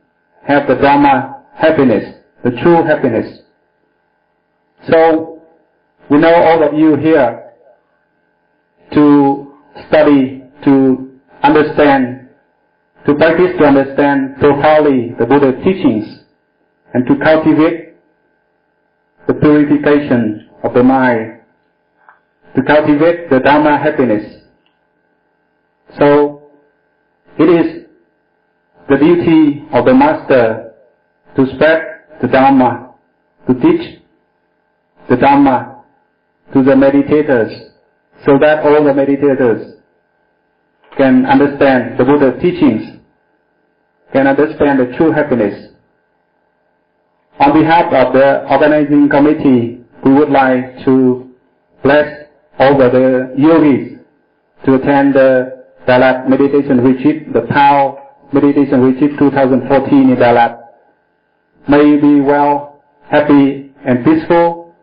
have 0.47 0.67
the 0.67 0.75
Dharma 0.75 1.41
happiness, 1.55 2.03
the 2.43 2.51
true 2.51 2.85
happiness. 2.85 3.39
So, 4.87 5.41
we 6.07 6.19
know 6.19 6.31
all 6.31 6.61
of 6.61 6.75
you 6.75 6.95
here 6.95 7.53
to 8.93 9.55
study, 9.87 10.43
to 10.63 11.19
understand, 11.41 12.29
to 13.07 13.15
practice 13.15 13.57
to 13.57 13.65
understand 13.65 14.35
profoundly 14.39 15.15
the 15.17 15.25
Buddha 15.25 15.53
teachings, 15.63 16.19
and 16.93 17.07
to 17.07 17.15
cultivate 17.23 17.95
the 19.27 19.33
purification 19.33 20.51
of 20.63 20.75
the 20.75 20.83
mind, 20.83 21.39
to 22.55 22.61
cultivate 22.61 23.31
the 23.31 23.39
Dharma 23.39 23.79
happiness. 23.79 24.43
So, 25.97 26.40
it 27.41 27.49
is 27.49 27.85
the 28.89 28.97
duty 28.97 29.63
of 29.73 29.85
the 29.85 29.93
Master 29.93 30.73
to 31.35 31.45
spread 31.55 31.81
the 32.21 32.27
Dharma, 32.27 32.93
to 33.47 33.53
teach 33.55 33.99
the 35.09 35.15
Dharma 35.15 35.83
to 36.53 36.63
the 36.63 36.71
meditators, 36.71 37.71
so 38.25 38.37
that 38.39 38.63
all 38.65 38.83
the 38.83 38.91
meditators 38.91 39.79
can 40.97 41.25
understand 41.25 41.97
the 41.97 42.03
Buddha's 42.03 42.41
teachings, 42.41 42.99
can 44.13 44.27
understand 44.27 44.79
the 44.79 44.95
true 44.97 45.11
happiness. 45.11 45.71
On 47.39 47.53
behalf 47.53 47.91
of 47.93 48.13
the 48.13 48.45
organizing 48.51 49.09
committee, 49.09 49.81
we 50.03 50.13
would 50.13 50.29
like 50.29 50.83
to 50.85 51.29
bless 51.81 52.27
all 52.59 52.77
the 52.77 53.33
yogis 53.37 53.99
to 54.65 54.75
attend 54.75 55.15
the 55.15 55.60
Dalat 55.87 56.29
Meditation 56.29 56.83
Retreat, 56.83 57.33
the 57.33 57.41
POW 57.41 57.97
Meditation 58.33 58.81
Retreat 58.81 59.17
2014 59.17 60.09
in 60.09 60.15
Dalat. 60.15 60.57
May 61.67 61.83
you 61.85 62.01
be 62.01 62.21
well, 62.21 62.83
happy 63.09 63.71
and 63.85 64.05
peaceful. 64.05 64.73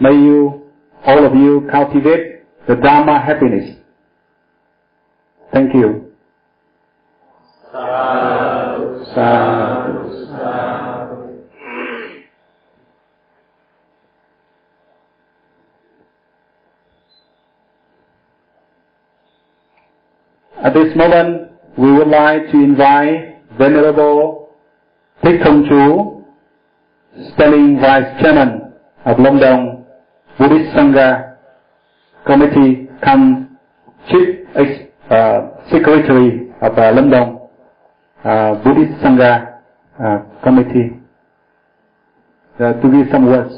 May 0.00 0.12
you, 0.12 0.62
all 1.04 1.24
of 1.24 1.34
you, 1.34 1.68
cultivate 1.70 2.42
the 2.68 2.76
Dharma 2.76 3.20
happiness. 3.20 3.76
Thank 5.52 5.74
you. 5.74 6.12
At 20.66 20.74
this 20.74 20.96
moment, 20.96 21.52
we 21.78 21.92
would 21.92 22.08
like 22.08 22.50
to 22.50 22.56
invite 22.58 23.38
Venerable 23.56 24.48
Thích 25.22 25.40
Thông 25.44 25.62
Chú, 25.68 26.12
standing 27.34 27.78
Vice 27.78 28.10
Chairman 28.20 28.72
of 29.04 29.18
London 29.20 29.84
Buddhist 30.38 30.74
Sangha 30.74 31.36
Committee, 32.24 32.88
come 33.00 33.46
Chief 34.08 34.28
uh, 35.10 35.40
Secretary 35.70 36.50
of 36.60 36.76
uh, 36.76 36.92
London 36.96 37.38
uh, 38.24 38.54
Buddhist 38.64 39.00
Sangha 39.04 39.62
uh, 40.02 40.18
Committee 40.42 40.90
uh, 42.58 42.72
to 42.82 42.88
give 42.90 43.06
some 43.12 43.26
words. 43.26 43.54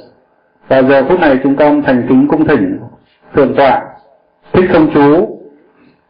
Và 0.69 0.83
giờ 0.83 1.05
phút 1.09 1.21
này 1.21 1.41
chúng 1.43 1.57
con 1.57 1.83
thành 1.83 2.07
kính 2.09 2.29
cung 2.29 2.45
thỉnh 2.49 2.81
Thượng 3.35 3.55
tọa 3.57 3.83
Thích 4.53 4.71
Thông 4.73 4.91
Chú, 4.95 5.38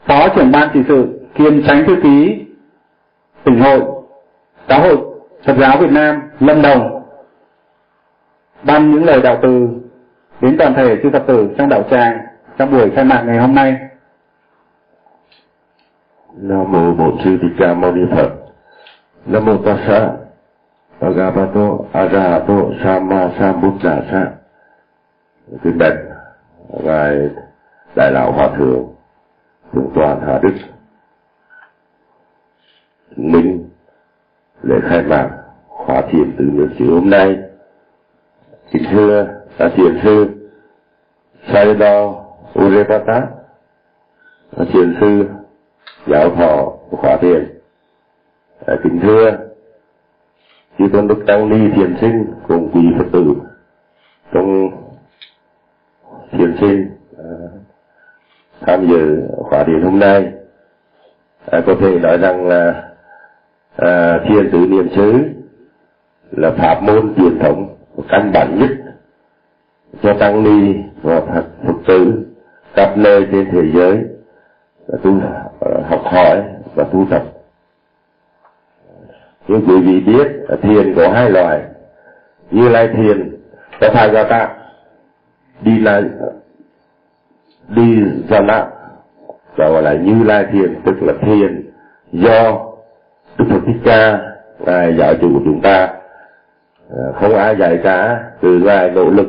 Phó 0.08 0.28
trưởng 0.28 0.52
ban 0.52 0.68
trị 0.74 0.80
sự 0.88 1.20
kiêm 1.34 1.62
tránh 1.62 1.84
thư 1.86 1.96
ký 2.02 2.46
tỉnh 3.44 3.60
hội, 3.60 3.80
giáo 4.68 4.80
hội 4.80 4.96
Phật 5.44 5.54
giáo 5.60 5.78
Việt 5.78 5.90
Nam 5.90 6.22
Lâm 6.40 6.62
Đồng 6.62 7.04
ban 8.62 8.90
những 8.90 9.04
lời 9.04 9.22
đạo 9.22 9.38
từ 9.42 9.68
đến 10.40 10.56
toàn 10.58 10.74
thể 10.74 10.96
chư 11.02 11.10
Phật 11.12 11.22
tử 11.26 11.48
trong 11.58 11.68
đạo 11.68 11.82
tràng 11.90 12.18
trong 12.58 12.70
buổi 12.70 12.90
khai 12.90 13.04
mạc 13.04 13.22
ngày 13.26 13.38
hôm 13.38 13.54
nay. 13.54 13.76
Nam 16.36 16.72
mô 16.72 16.94
Bổn 16.94 17.16
Sư 17.24 17.38
Thích 17.42 17.52
Ca 17.58 17.74
Mâu 17.74 17.92
Ni 17.92 18.02
Phật. 18.16 18.30
Nam 19.26 19.44
mô 19.44 19.56
Tassa 19.56 20.10
Bhagavato 21.00 21.78
Arahato 21.92 22.54
Sama 22.84 23.30
Sambuddhasa. 23.38 24.26
Kính 25.62 25.78
bạch 25.78 25.94
ngài 26.84 27.30
đại 27.96 28.12
lão 28.12 28.32
hòa 28.32 28.48
thượng 28.58 28.97
thượng 29.72 29.90
toàn 29.94 30.20
Hà 30.26 30.38
Đức. 30.42 30.54
Minh 33.16 33.68
lễ 34.62 34.76
khai 34.88 35.02
mạc 35.02 35.30
khóa 35.68 36.02
thiền 36.10 36.36
từ 36.38 36.44
niệm 36.44 36.68
xứ 36.78 36.94
hôm 36.94 37.10
nay. 37.10 37.38
Kính 38.70 38.82
thưa 38.90 39.26
là 39.58 39.68
thiền 39.76 40.00
sư 40.02 40.26
Sayadaw 41.46 42.24
Urepata 42.58 43.26
là 44.56 44.64
thiền 44.72 44.96
sư 45.00 45.28
giáo 46.06 46.30
thọ 46.36 46.72
của 46.90 46.96
khóa 46.96 47.16
thiền. 47.16 47.60
À, 48.66 48.74
kính 48.82 49.00
thưa 49.02 49.30
chư 50.78 50.84
tôn 50.92 51.08
đức 51.08 51.24
tăng 51.26 51.48
ni 51.48 51.70
thiền 51.76 51.96
sinh 52.00 52.26
cùng 52.48 52.70
quý 52.74 52.80
phật 52.98 53.04
tử. 53.12 53.34
Trong 54.32 54.70
thiền 56.30 56.56
sinh 56.60 56.97
tham 58.60 58.88
dự 58.88 59.22
khóa 59.36 59.64
thiền 59.64 59.82
hôm 59.82 59.98
nay 59.98 60.32
à, 61.50 61.60
có 61.66 61.74
thể 61.80 61.98
nói 61.98 62.18
rằng 62.18 62.46
là 62.48 62.90
à, 63.76 64.20
thiền 64.28 64.50
tứ 64.52 64.58
niệm 64.58 64.88
xứ 64.96 65.12
là 66.30 66.50
pháp 66.50 66.82
môn 66.82 67.14
truyền 67.14 67.38
thống 67.38 67.76
căn 68.08 68.30
bản 68.32 68.58
nhất 68.58 68.70
cho 70.02 70.14
tăng 70.20 70.42
ni 70.44 70.74
và 71.02 71.20
phật 71.20 71.44
phật 71.66 71.74
tử 71.86 72.24
khắp 72.74 72.96
nơi 72.96 73.26
trên 73.32 73.48
thế 73.52 73.62
giới 73.74 74.04
tu 75.02 75.20
à, 75.20 75.80
học 75.88 76.02
hỏi 76.04 76.42
và 76.74 76.84
tu 76.84 77.06
tập. 77.10 77.22
Nhưng 79.48 79.64
quý 79.68 79.80
vị 79.80 80.00
biết 80.00 80.28
à, 80.48 80.56
thiền 80.62 80.94
có 80.94 81.08
hai 81.08 81.30
loại. 81.30 81.62
Như 82.50 82.68
lai 82.68 82.88
thiền 82.88 83.36
có 83.80 83.88
thai 83.94 84.10
ra 84.10 84.24
ta 84.24 84.48
đi 85.60 85.78
là 85.78 86.02
đi 87.68 88.04
ra 88.28 88.40
nạ 88.40 88.66
gọi 89.56 89.82
là 89.82 89.92
như 89.94 90.24
lai 90.24 90.46
thiền 90.52 90.80
tức 90.84 91.02
là 91.02 91.12
thiền 91.20 91.70
do 92.12 92.68
Đức 93.38 93.44
Phật 93.50 93.60
Thích 93.66 93.80
Ca, 93.84 94.18
Ngài 94.58 94.96
giáo 94.96 95.14
chủ 95.20 95.28
của 95.34 95.40
chúng 95.44 95.60
ta. 95.60 95.88
À, 96.90 97.04
không 97.20 97.34
ai 97.34 97.56
dạy 97.56 97.80
cả, 97.84 98.24
từ 98.40 98.58
Ngài 98.58 98.90
nỗ 98.90 99.10
lực 99.10 99.26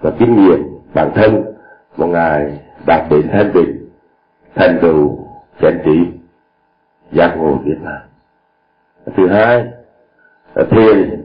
và 0.00 0.10
kinh 0.18 0.36
nghiệm 0.36 0.64
bản 0.94 1.10
thân 1.14 1.44
một 1.96 2.06
Ngài 2.06 2.58
đạt 2.86 3.10
đến 3.10 3.28
thanh 3.32 3.52
bình 3.52 3.88
thành 4.54 4.78
tựu, 4.82 5.18
chánh 5.60 5.78
trí 5.84 6.06
giác 7.12 7.34
ngộ 7.36 7.54
Việt 7.64 7.78
Nam. 7.82 7.98
Thứ 9.16 9.28
hai, 9.28 9.64
là 10.54 10.64
thiền 10.70 11.24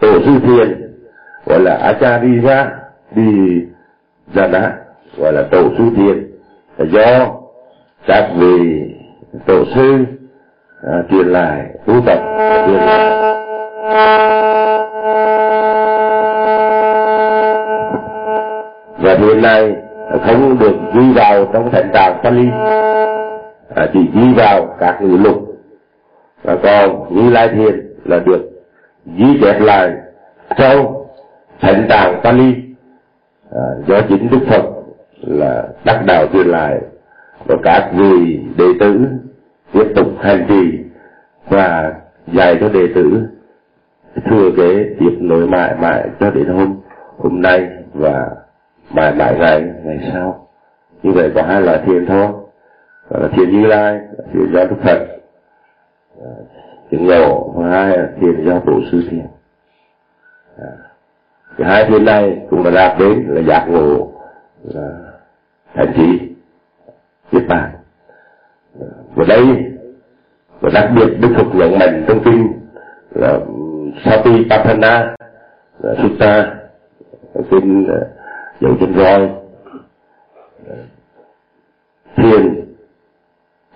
tổ 0.00 0.20
sư 0.24 0.32
thiền 0.42 0.92
gọi 1.46 1.60
là 1.60 1.74
Acharya, 1.74 2.70
đi 3.14 3.62
ra 4.34 4.46
đá 4.46 4.72
gọi 5.16 5.32
là 5.32 5.42
tổ 5.50 5.62
sư 5.78 5.84
thiền 5.96 6.30
là 6.76 6.86
do 6.90 7.34
các 8.06 8.30
vị 8.36 8.82
tổ 9.46 9.64
sư 9.74 10.04
à, 10.82 11.02
truyền 11.10 11.26
lại 11.26 11.66
tu 11.86 11.94
tập 12.06 12.18
truyền 12.66 12.76
lại. 12.76 13.22
Và 18.98 19.14
hiện 19.18 19.42
nay 19.42 19.76
không 20.26 20.58
được 20.58 20.76
ghi 20.94 21.12
vào 21.12 21.50
trong 21.52 21.70
thành 21.72 21.90
tạng 21.92 22.20
Pali 22.22 22.48
à, 23.74 23.86
chỉ 23.92 24.00
ghi 24.14 24.34
vào 24.36 24.76
các 24.80 25.02
ngữ 25.02 25.16
lục. 25.16 25.36
Và 26.42 26.56
còn 26.62 27.16
như 27.16 27.30
lai 27.30 27.48
thiền 27.48 27.94
là 28.04 28.18
được 28.18 28.50
ghi 29.16 29.40
chép 29.42 29.60
lại 29.60 29.90
trong 30.58 31.06
thành 31.60 31.86
tạng 31.88 32.20
Pali 32.22 32.54
à, 33.54 33.62
do 33.86 34.00
chính 34.08 34.30
Đức 34.30 34.40
Phật 34.48 34.62
là 35.20 35.68
đắc 35.84 36.02
đạo 36.06 36.26
truyền 36.32 36.46
lại 36.46 36.80
và 37.46 37.56
các 37.62 37.90
vị 37.94 38.40
đệ 38.58 38.64
tử 38.80 39.00
tiếp 39.72 39.92
tục 39.96 40.06
hành 40.20 40.46
trì 40.48 40.78
và 41.48 41.94
dạy 42.26 42.56
cho 42.60 42.68
đệ 42.68 42.86
tử 42.94 43.28
thừa 44.24 44.50
kế 44.56 44.84
tiếp 45.00 45.16
nối 45.20 45.46
mãi 45.46 45.74
mãi 45.80 46.08
cho 46.20 46.30
đến 46.30 46.46
hôm 46.46 46.80
hôm 47.18 47.42
nay 47.42 47.68
và 47.94 48.28
mãi 48.90 49.14
mãi 49.14 49.36
ngày 49.38 49.62
ngày 49.84 50.10
sau. 50.12 50.48
Như 51.02 51.12
vậy 51.12 51.32
có 51.34 51.42
hai 51.42 51.62
loại 51.62 51.78
thiền 51.86 52.06
thôi. 52.06 52.28
Là 53.10 53.28
thiền 53.28 53.50
như 53.50 53.66
lai 53.66 54.00
thiền 54.32 54.52
do 54.52 54.64
đức 54.64 54.76
phật. 54.82 55.06
Ờ, 56.20 56.30
thiền 56.90 57.06
nhỏ 57.06 57.38
và 57.54 57.68
hai 57.68 57.98
là 57.98 58.08
thiền 58.20 58.44
do 58.44 58.58
tổ 58.58 58.80
sư 58.92 59.02
thiền 59.10 59.26
cái 61.58 61.68
hai 61.68 61.84
thiền 61.84 62.04
này 62.04 62.46
cũng 62.50 62.64
đã 62.64 62.70
đạt 62.70 62.98
đến 62.98 63.26
là 63.28 63.42
giác 63.42 63.66
ngộ, 63.68 64.12
là 64.64 64.90
thành 65.74 65.92
trí 65.96 66.28
biết 67.32 67.46
bàn. 67.48 67.70
Và 69.14 69.24
đây, 69.28 69.46
và 70.60 70.70
đặc 70.74 70.90
biệt 70.96 71.08
đức 71.20 71.28
phật 71.36 71.54
nhấn 71.54 71.78
mạnh 71.78 72.04
trong 72.08 72.20
kinh 72.24 72.52
là 73.14 73.38
Satipatthana 74.04 75.14
là 75.82 75.94
Sutta. 76.02 76.54
Kinh 77.50 77.88
à, 77.88 78.00
dấu 78.60 78.76
chân 78.80 78.94
roi 78.94 79.28
à, 80.70 80.76
thiền. 82.16 82.64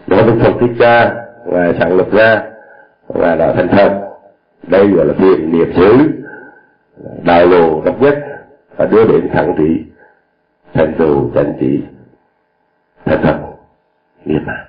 Đó 0.07 0.17
đức 0.27 0.35
phật 0.43 0.53
thích 0.61 0.77
ca 0.79 1.15
và 1.47 1.73
sáng 1.79 1.97
lập 1.97 2.07
ra 2.13 2.43
và 3.07 3.35
đã 3.35 3.53
thành 3.53 3.69
thật. 3.69 4.01
Đây 4.63 4.89
gọi 4.89 5.07
là 5.07 5.15
thiền 5.19 5.53
niệm 5.53 5.73
xứ 5.77 6.16
đạo 7.23 7.47
lộ 7.47 7.83
độc 7.85 8.03
nhất 8.03 8.19
và 8.77 8.87
đưa 8.87 9.05
đến 9.07 9.29
thẳng 9.33 9.55
trí 9.59 9.85
thành 10.75 10.95
tựu 10.99 11.31
chánh 11.35 11.53
trí 11.61 11.83
thành 13.05 13.21
thật 13.23 13.39
niết 14.25 14.43
bàn 14.47 14.67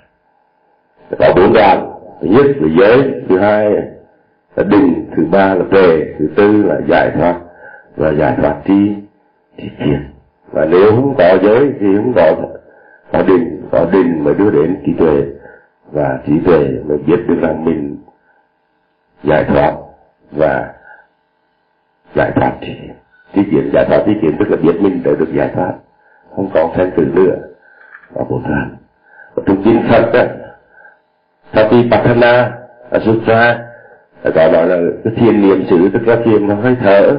có 1.19 1.33
bốn 1.35 1.53
đoạn, 1.53 1.91
thứ 2.21 2.27
nhất 2.27 2.45
là 2.45 2.67
giới, 2.79 3.21
thứ 3.29 3.37
hai 3.37 3.71
là 4.55 4.63
định, 4.63 5.09
thứ 5.15 5.25
ba 5.25 5.55
là 5.55 5.65
tuệ, 5.71 6.05
thứ 6.19 6.29
tư 6.35 6.63
là 6.63 6.81
giải 6.87 7.11
thoát, 7.15 7.39
và 7.95 8.11
giải 8.11 8.37
thoát 8.41 8.61
tri 8.65 8.95
tri 9.57 9.69
kiến. 9.79 10.03
Và 10.51 10.65
nếu 10.65 10.91
không 10.91 11.15
có 11.17 11.37
giới 11.43 11.73
thì 11.79 11.87
không 11.97 12.13
có 12.15 12.35
có 13.11 13.23
định 13.23 13.67
có 13.71 13.85
định 13.91 14.23
mới 14.23 14.33
đưa 14.33 14.51
đến 14.51 14.77
trí 14.85 14.93
tuệ, 14.93 15.23
và 15.91 16.19
trí 16.25 16.39
tuệ 16.45 16.59
mới 16.85 16.97
biết 16.97 17.19
được 17.27 17.37
rằng 17.41 17.65
mình 17.65 17.97
giải 19.23 19.43
thoát 19.43 19.73
và 20.31 20.73
giải 22.15 22.31
thoát 22.35 22.51
tri 22.61 22.73
tri 23.33 23.43
kiến 23.51 23.69
giải 23.73 23.85
thoát 23.89 24.03
cái 24.05 24.15
chuyện 24.21 24.35
tức 24.39 24.49
là 24.49 24.57
biết 24.57 24.81
mình 24.81 25.01
đã 25.03 25.11
được 25.19 25.33
giải 25.33 25.51
thoát. 25.55 25.73
Không 26.35 26.49
còn 26.53 26.71
thêm 26.75 26.91
từ 26.97 27.05
nữa. 27.05 27.35
Và 28.13 28.23
bồ 28.29 28.41
thân 28.43 28.75
và 29.35 29.43
trong 29.47 29.63
kinh 29.63 29.83
Phật 29.89 30.11
đó. 30.13 30.23
Satipatthana 31.53 32.57
Sutra 33.05 33.67
có 34.23 34.51
đó 34.51 34.61
là 34.65 34.77
cái 35.03 35.13
thiền 35.15 35.41
niệm 35.41 35.65
xứ 35.69 35.89
tức 35.93 36.07
là 36.07 36.17
thiền 36.25 36.49
hơi 36.49 36.75
thở. 36.81 37.17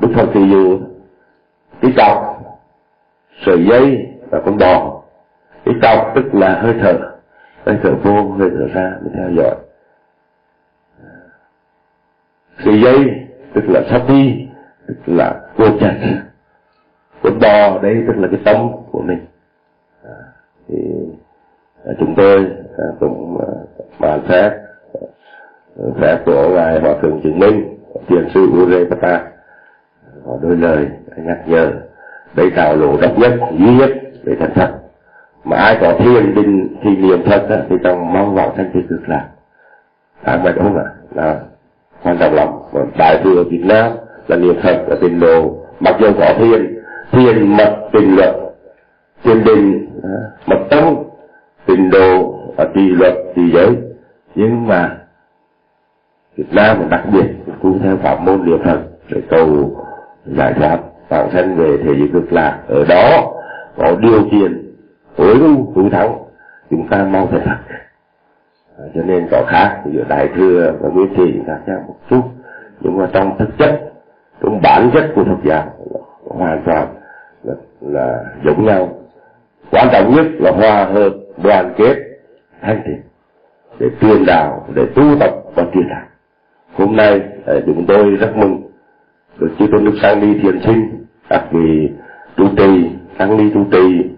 Đức 0.00 0.08
phật 0.14 0.26
thì 0.34 0.50
dụ 0.50 0.80
cái 1.82 1.92
cọc 1.96 2.42
sợi 3.46 3.66
dây 3.70 4.08
và 4.30 4.40
con 4.44 4.58
bò 4.58 5.02
cái 5.64 5.74
cọc 5.82 6.12
tức 6.14 6.34
là 6.34 6.60
hơi 6.60 6.74
thở. 6.80 6.98
Hơi 7.66 7.76
thở 7.82 7.94
vô, 8.02 8.34
hơi 8.38 8.50
thở 8.58 8.68
ra, 8.74 8.92
mình 9.02 9.12
theo 9.16 9.30
dõi 9.30 9.54
sợi 12.64 12.80
dây 12.80 13.26
tức 13.54 13.64
là 13.68 13.82
sắp 13.90 14.02
đi 14.08 14.48
tức 14.86 14.96
là 15.06 15.40
cột 15.58 15.72
chặt 15.80 15.94
cột 17.22 17.32
bò 17.40 17.78
đây 17.82 18.04
tức 18.06 18.16
là 18.16 18.28
cái 18.30 18.40
tâm 18.44 18.68
của 18.90 19.02
mình. 19.02 19.26
À, 20.04 20.14
thì 20.68 20.76
à, 21.84 21.92
chúng 21.98 22.14
tôi 22.16 22.46
à, 22.78 22.84
cũng 23.00 23.38
bàn 24.00 24.20
xét 24.28 24.52
phép 26.00 26.18
của 26.26 26.48
ngài 26.54 26.80
hòa 26.80 26.94
thượng 27.02 27.20
chứng 27.22 27.38
minh 27.38 27.78
thiền 28.08 28.28
sư 28.34 28.40
Urepata 28.62 29.22
có 30.26 30.38
đôi 30.42 30.56
lời 30.56 30.88
à, 31.16 31.22
nhắc 31.22 31.38
nhở 31.46 31.70
đây 32.34 32.50
tạo 32.56 32.76
lộ 32.76 32.96
độc 33.00 33.18
nhất 33.18 33.32
duy 33.58 33.76
nhất 33.76 33.90
để 34.24 34.36
thành 34.40 34.52
thật. 34.54 34.70
Mà 35.44 35.56
ai 35.56 35.78
có 35.80 35.94
thiền 35.98 36.34
định 36.34 36.76
thì 36.82 36.96
niệm 36.96 37.22
thật 37.26 37.66
thì 37.68 37.76
trong 37.84 38.12
mong 38.12 38.34
vọng 38.34 38.54
thanh 38.56 38.70
tịnh 38.74 38.88
cực 38.88 39.08
lạc. 39.08 39.28
À 40.22 40.40
vậy 40.44 40.52
không 40.56 40.76
ạ 41.14 41.34
là 42.04 42.10
quan 42.10 42.18
trọng 42.18 42.34
lắm 42.34 42.48
đại 42.98 43.20
thừa 43.24 43.44
Việt 43.50 43.64
Nam, 43.64 43.92
là 44.28 44.36
niệm 44.36 44.54
Phật, 44.62 44.84
là 44.88 44.96
Tịnh 45.00 45.20
độ, 45.20 45.56
mặc 45.80 45.96
dù 46.00 46.06
có 46.18 46.34
thiền 46.38 46.80
thiền 47.12 47.56
mật 47.56 47.76
tịnh 47.92 48.16
luật, 48.16 48.34
thiền 49.22 49.44
định 49.44 49.90
à, 50.02 50.10
mật 50.46 50.58
tâm 50.70 50.94
Tịnh 51.66 51.90
độ 51.90 52.38
à, 52.56 52.64
trì 52.74 52.90
luật 52.90 53.12
trì 53.36 53.52
giới. 53.52 53.76
Nhưng 54.34 54.66
mà 54.66 54.96
Việt 56.36 56.52
Nam 56.52 56.88
đặc 56.90 57.04
biệt 57.12 57.26
tu 57.62 57.78
theo 57.82 57.96
pháp 57.96 58.20
môn 58.20 58.44
niệm 58.44 58.58
Phật, 58.64 58.78
để 59.10 59.20
cầu 59.30 59.76
giải 60.26 60.52
thoát 60.52 60.78
bản 61.10 61.28
thân 61.32 61.56
về 61.56 61.76
thế 61.84 61.94
giới 61.98 62.08
cực 62.12 62.32
lạc. 62.32 62.58
Ở 62.68 62.84
đó 62.88 63.32
có 63.76 63.96
điều 64.00 64.28
kiện 64.30 64.72
tối 65.16 65.34
ưu 65.40 65.72
tu 65.76 65.90
thắng, 65.90 66.18
chúng 66.70 66.88
ta 66.88 67.04
mau 67.04 67.28
thể 67.32 67.38
thật 67.44 67.56
à, 68.78 68.84
cho 68.94 69.02
nên 69.02 69.28
có 69.30 69.44
khác 69.48 69.82
giữa 69.92 70.04
đại 70.08 70.28
thừa 70.36 70.72
và 70.80 70.88
nguyên 70.88 71.14
thủy 71.14 71.40
khác 71.46 71.58
nhau 71.66 71.84
một 71.88 71.96
chút. 72.10 72.22
Nhưng 72.80 72.98
mà 72.98 73.08
trong 73.12 73.38
thực 73.38 73.58
chất 73.58 73.80
trong 74.42 74.60
bản 74.62 74.90
chất 74.94 75.12
của 75.14 75.24
Phật 75.24 75.38
giáo 75.44 75.64
hoàn 76.24 76.62
toàn 76.66 76.88
là, 77.42 77.54
là 77.80 78.24
giống 78.44 78.64
nhau. 78.64 78.88
Quan 79.70 79.88
trọng 79.92 80.14
nhất 80.14 80.26
là 80.38 80.50
hòa 80.50 80.84
hợp 80.84 81.12
đoàn 81.44 81.74
kết 81.76 81.96
thanh 82.60 82.82
tịnh 82.86 83.02
để 83.78 83.86
truyền 84.00 84.26
đạo 84.26 84.66
để 84.74 84.86
tu 84.94 85.02
tập 85.20 85.30
và 85.54 85.64
truyền 85.74 85.88
đạo. 85.88 86.06
Hôm 86.74 86.96
nay 86.96 87.20
à, 87.46 87.54
chúng 87.66 87.84
tôi 87.86 88.10
rất 88.10 88.36
mừng 88.36 88.70
được 89.38 89.50
chư 89.58 89.66
tôn 89.72 89.84
đức 89.84 89.98
sang 90.02 90.20
đi 90.20 90.38
thiền 90.42 90.60
sinh 90.60 91.04
đặc 91.30 91.44
biệt 91.52 91.88
trụ 92.36 92.44
trì 92.56 92.90
tăng 93.18 93.36
ni 93.36 93.50
trụ 93.54 93.64
trì 93.72 94.10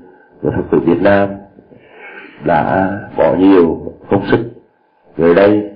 của 0.43 0.51
Phật 0.57 0.63
tử 0.71 0.79
Việt 0.87 1.03
Nam 1.03 1.29
đã 2.45 2.91
bỏ 3.17 3.35
nhiều 3.39 3.86
công 4.11 4.27
sức 4.31 4.39
à, 4.39 4.51
về 5.17 5.35
đây 5.35 5.71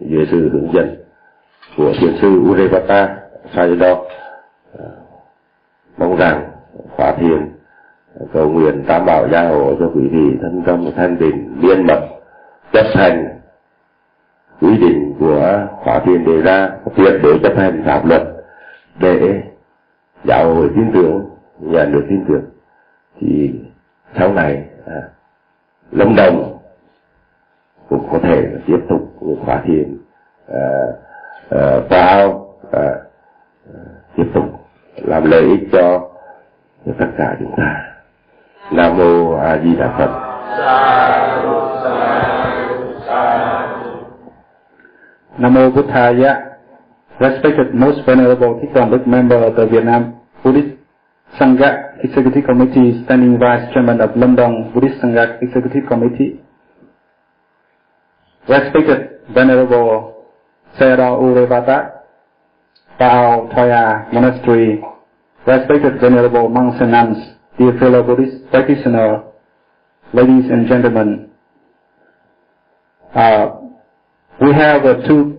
dưới 0.00 0.26
sự 0.30 0.50
hướng 0.52 0.72
dẫn 0.72 0.96
của 1.76 1.92
thiền 2.00 2.16
sư 2.20 2.28
Urevata 2.28 3.16
Sayadaw 3.54 4.04
à, 4.78 4.84
mong 5.96 6.16
rằng 6.16 6.50
khóa 6.96 7.12
thiền 7.12 7.38
à, 8.20 8.22
cầu 8.32 8.50
nguyện 8.50 8.84
tam 8.86 9.06
bảo 9.06 9.28
gia 9.28 9.48
hộ 9.48 9.74
cho 9.78 9.90
quý 9.94 10.08
vị 10.12 10.38
thân 10.42 10.62
tâm 10.66 10.90
thanh 10.96 11.16
tịnh 11.16 11.60
biên 11.62 11.86
mật 11.86 12.00
chấp 12.72 12.86
hành 12.94 13.40
quy 14.60 14.78
định 14.78 15.14
của 15.18 15.66
khóa 15.84 15.98
thiền 15.98 16.24
đề 16.24 16.42
ra 16.42 16.70
tuyệt 16.96 17.12
đối 17.22 17.38
chấp 17.42 17.56
hành 17.56 17.82
pháp 17.86 18.06
luật 18.06 18.22
để 19.00 19.42
giáo 20.24 20.54
hội 20.54 20.70
tin 20.76 20.92
tưởng 20.94 21.30
nhà 21.60 21.84
nước 21.84 22.06
tin 22.08 22.24
tưởng. 22.28 22.44
Thì 23.20 23.54
sau 24.18 24.32
này 24.32 24.64
à, 24.86 25.02
lâm 25.90 26.16
đồng 26.16 26.58
cũng 27.92 28.08
có 28.12 28.18
thể 28.22 28.48
tiếp 28.66 28.78
tục 28.88 29.00
khóa 29.44 29.60
thiền 29.64 29.98
à, 30.52 30.60
à, 31.50 31.80
à, 32.72 32.94
tiếp 34.16 34.24
tục 34.34 34.44
làm 34.96 35.30
lợi 35.30 35.42
ích 35.42 35.68
cho, 35.72 36.00
cho 36.86 36.92
tất 36.98 37.06
cả 37.18 37.36
chúng 37.38 37.54
ta. 37.56 37.84
Nam 38.72 38.96
mô 38.96 39.34
a 39.36 39.58
di 39.58 39.76
đà 39.76 39.94
phật. 39.98 40.10
Nam 45.38 45.54
mô 45.54 45.70
buddhaya 45.70 46.12
dạ. 46.18 46.40
respected 47.20 47.74
most 47.74 47.98
venerable 48.06 48.60
Tikram 48.60 49.06
member 49.06 49.42
of 49.42 49.56
the 49.56 49.66
Vietnam 49.66 50.04
Buddhist 50.44 50.76
Sangha 51.38 51.98
Executive 52.04 52.46
Committee, 52.46 53.04
standing 53.04 53.38
Vice 53.38 53.72
Chairman 53.74 54.00
of 54.00 54.10
London 54.16 54.72
Buddhist 54.74 55.00
Sangha 55.02 55.38
Executive 55.40 55.86
Committee, 55.88 56.40
respected 58.48 59.20
Venerable 59.34 60.26
Sayadaw 60.78 61.20
Urevata, 61.20 62.02
Bao 63.00 63.52
Toya 63.52 64.12
Monastery, 64.12 64.82
respected 65.46 66.00
Venerable 66.00 66.48
monks 66.48 66.78
and 66.80 66.90
nuns, 66.92 67.18
dear 67.58 67.78
fellow 67.78 68.02
Buddhist 68.02 68.50
practitioner, 68.50 69.22
ladies 70.12 70.50
and 70.50 70.66
gentlemen, 70.68 71.30
uh, 73.14 73.46
we 74.40 74.52
have 74.52 74.84
uh, 74.84 75.06
two 75.06 75.38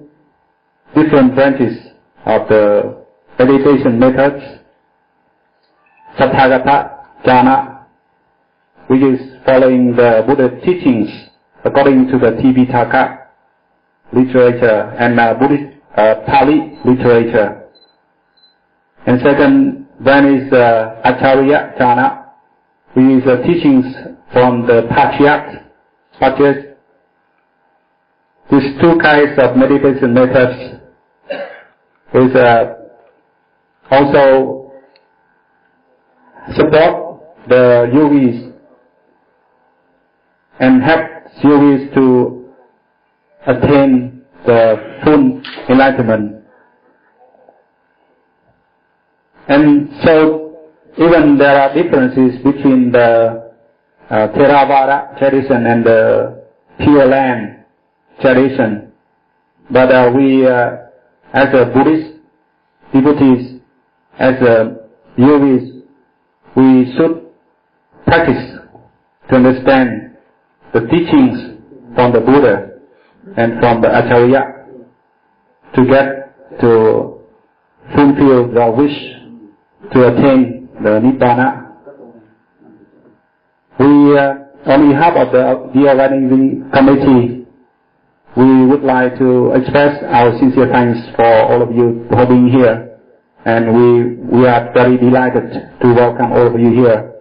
different 0.96 1.36
branches 1.36 1.78
of 2.26 2.48
the 2.48 3.04
meditation 3.40 4.00
methods. 4.00 4.44
Sathagata 6.18 7.06
jhana, 7.26 7.86
which 8.88 9.02
is 9.02 9.20
following 9.46 9.96
the 9.96 10.24
Buddha 10.28 10.62
teachings 10.64 11.10
according 11.64 12.08
to 12.08 12.18
the 12.20 12.32
Tipitaka 12.32 13.28
literature 14.12 14.94
and 15.00 15.20
uh, 15.20 15.34
Buddhist 15.36 15.78
uh, 15.96 16.16
Pali 16.28 16.78
literature. 16.86 17.64
And 19.06 19.20
second 19.22 19.88
one 20.00 20.36
is 20.36 20.54
uh, 20.54 21.02
Acharya 21.04 21.74
which 22.94 23.24
is 23.24 23.28
uh, 23.28 23.38
teachings 23.44 23.86
from 24.32 24.68
the 24.68 24.88
Patriarch, 24.90 25.64
Patriarch. 26.20 26.78
These 28.52 28.80
two 28.82 28.98
kinds 29.02 29.40
of 29.40 29.56
meditation 29.58 30.14
methods 30.14 30.80
is 32.14 32.36
uh, 32.36 32.76
also 33.90 34.72
support 36.56 37.22
the 37.48 37.90
yogis 37.94 38.54
and 40.60 40.84
help 40.84 41.13
yogis 41.42 41.94
to 41.94 42.50
attain 43.48 44.22
the 44.46 44.76
full 45.04 45.42
enlightenment. 45.70 46.44
And 49.48 49.90
so 50.04 50.58
even 50.98 51.38
there 51.38 51.60
are 51.60 51.74
differences 51.74 52.42
between 52.44 52.92
the 52.92 53.52
uh, 54.10 54.28
Theravada 54.30 55.18
tradition 55.18 55.66
and 55.66 55.86
the 55.86 56.44
Pure 56.80 57.06
Land 57.08 57.66
tradition. 58.22 58.92
But 59.70 59.92
uh, 59.92 60.12
we 60.16 60.46
uh, 60.46 60.78
as 61.34 61.48
a 61.54 61.66
Buddhist 61.74 62.20
devotees, 62.94 63.60
as 64.20 64.36
a 64.36 64.78
yogis, 65.18 65.84
we 66.56 66.94
should 66.96 67.26
practice 68.06 68.60
to 69.30 69.36
understand 69.36 70.03
the 70.74 70.82
teachings 70.88 71.60
from 71.96 72.12
the 72.14 72.20
Buddha 72.20 72.70
and 73.38 73.60
from 73.60 73.82
the 73.82 73.88
Acharya 73.88 74.42
to 75.76 75.86
get 75.86 76.60
to 76.60 77.20
fulfill 77.96 78.52
the 78.52 78.72
wish 78.76 79.94
to 79.94 80.08
attain 80.08 80.70
the 80.82 81.00
Nibbana. 81.00 81.62
We, 83.80 84.18
uh, 84.18 84.72
on 84.72 84.90
behalf 84.90 85.14
of 85.18 85.32
the, 85.32 85.44
organizing 85.88 86.70
committee, 86.74 87.46
we 88.36 88.66
would 88.66 88.84
like 88.84 89.18
to 89.20 89.52
express 89.54 90.02
our 90.04 90.38
sincere 90.40 90.70
thanks 90.72 91.00
for 91.16 91.26
all 91.26 91.62
of 91.62 91.72
you 91.76 92.06
for 92.10 92.26
being 92.26 92.50
here. 92.50 93.00
And 93.46 93.76
we, 93.76 94.40
we 94.40 94.48
are 94.48 94.72
very 94.74 94.98
delighted 94.98 95.52
to 95.82 95.94
welcome 95.94 96.32
all 96.32 96.48
of 96.48 96.60
you 96.60 96.72
here. 96.74 97.14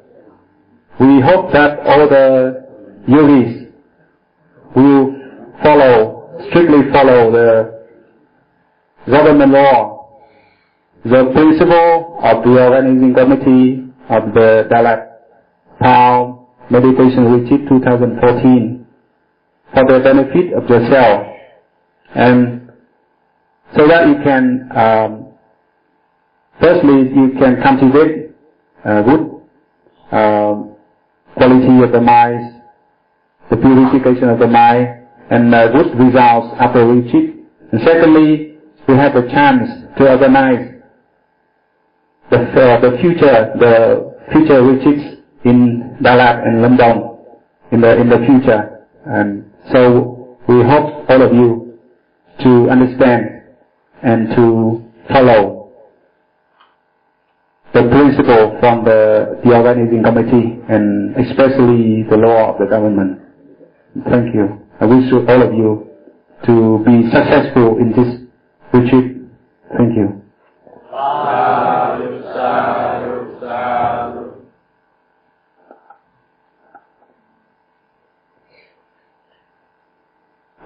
We 1.01 1.21
hope 1.21 1.53
that 1.53 1.81
all 1.81 2.09
the 2.09 2.62
yogis 3.07 3.69
will 4.77 5.15
follow, 5.63 6.39
strictly 6.51 6.91
follow 6.93 7.31
the 7.33 7.85
government 9.11 9.53
law, 9.53 10.21
the 11.05 11.31
principle 11.35 12.19
of 12.23 12.45
the 12.45 12.51
organizing 12.51 13.15
committee 13.15 13.85
of 14.09 14.33
the 14.35 14.69
Dalat 14.71 15.09
Town 15.83 16.47
Meditation 16.71 17.25
Retreat 17.33 17.69
2014 17.69 18.87
for 19.75 19.85
the 19.89 20.01
benefit 20.01 20.53
of 20.53 20.69
yourself 20.69 21.27
and 22.15 22.71
so 23.77 23.89
that 23.89 24.07
you 24.07 24.17
can, 24.23 24.69
um, 24.77 25.29
firstly, 26.61 27.09
you 27.15 27.33
can 27.39 27.61
cultivate 27.63 28.31
uh, 28.85 29.03
good 29.03 29.41
uh, 30.13 30.63
quality 31.35 31.83
of 31.83 31.93
the 31.93 32.01
mind, 32.01 32.62
the 33.53 33.59
purification 33.61 34.31
of 34.31 34.39
the 34.39 34.47
mind, 34.47 34.89
and 35.31 35.55
uh, 35.55 35.69
good 35.69 35.93
results 35.99 36.57
after 36.59 36.87
retreat. 36.87 37.37
And 37.71 37.81
secondly, 37.85 38.57
we 38.89 38.95
have 38.97 39.15
a 39.15 39.29
chance 39.29 39.69
to 39.99 40.11
organize 40.11 40.81
the, 42.31 42.39
uh, 42.39 42.81
the 42.81 42.97
future, 43.01 43.53
the 43.61 44.17
future 44.33 44.63
retreats 44.63 45.21
in 45.45 45.99
Dalat 46.03 46.47
and 46.47 46.63
London 46.63 47.19
in 47.73 47.81
the 47.83 48.01
in 48.01 48.09
the 48.09 48.19
future. 48.25 48.87
And 49.05 49.45
so 49.71 50.39
we 50.49 50.63
hope 50.65 51.11
all 51.11 51.21
of 51.21 51.35
you 51.35 51.79
to 52.41 52.71
understand 52.71 53.43
and 54.03 54.29
to 54.35 54.83
follow 55.13 55.73
the 57.75 57.83
principle 57.89 58.57
from 58.61 58.85
the, 58.85 59.41
the 59.45 59.55
organizing 59.55 60.03
committee 60.03 60.61
and 60.69 61.17
especially 61.17 62.05
the 62.09 62.17
law 62.17 62.53
of 62.53 62.59
the 62.59 62.67
government. 62.67 63.21
Thank 63.95 64.35
you. 64.35 64.59
I 64.81 64.87
wish 64.87 65.13
all 65.13 65.43
of 65.43 65.53
you 65.53 65.87
to 66.47 66.83
be 66.85 67.11
successful 67.11 67.77
in 67.79 67.93
this 67.93 68.21
retreat. 68.73 69.17
Thank 69.77 69.97
you. 69.97 70.23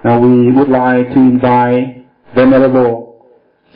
Now 0.05 0.21
we 0.21 0.53
would 0.53 0.69
like 0.69 1.09
to 1.09 1.19
invite 1.19 2.07
Venerable 2.33 3.27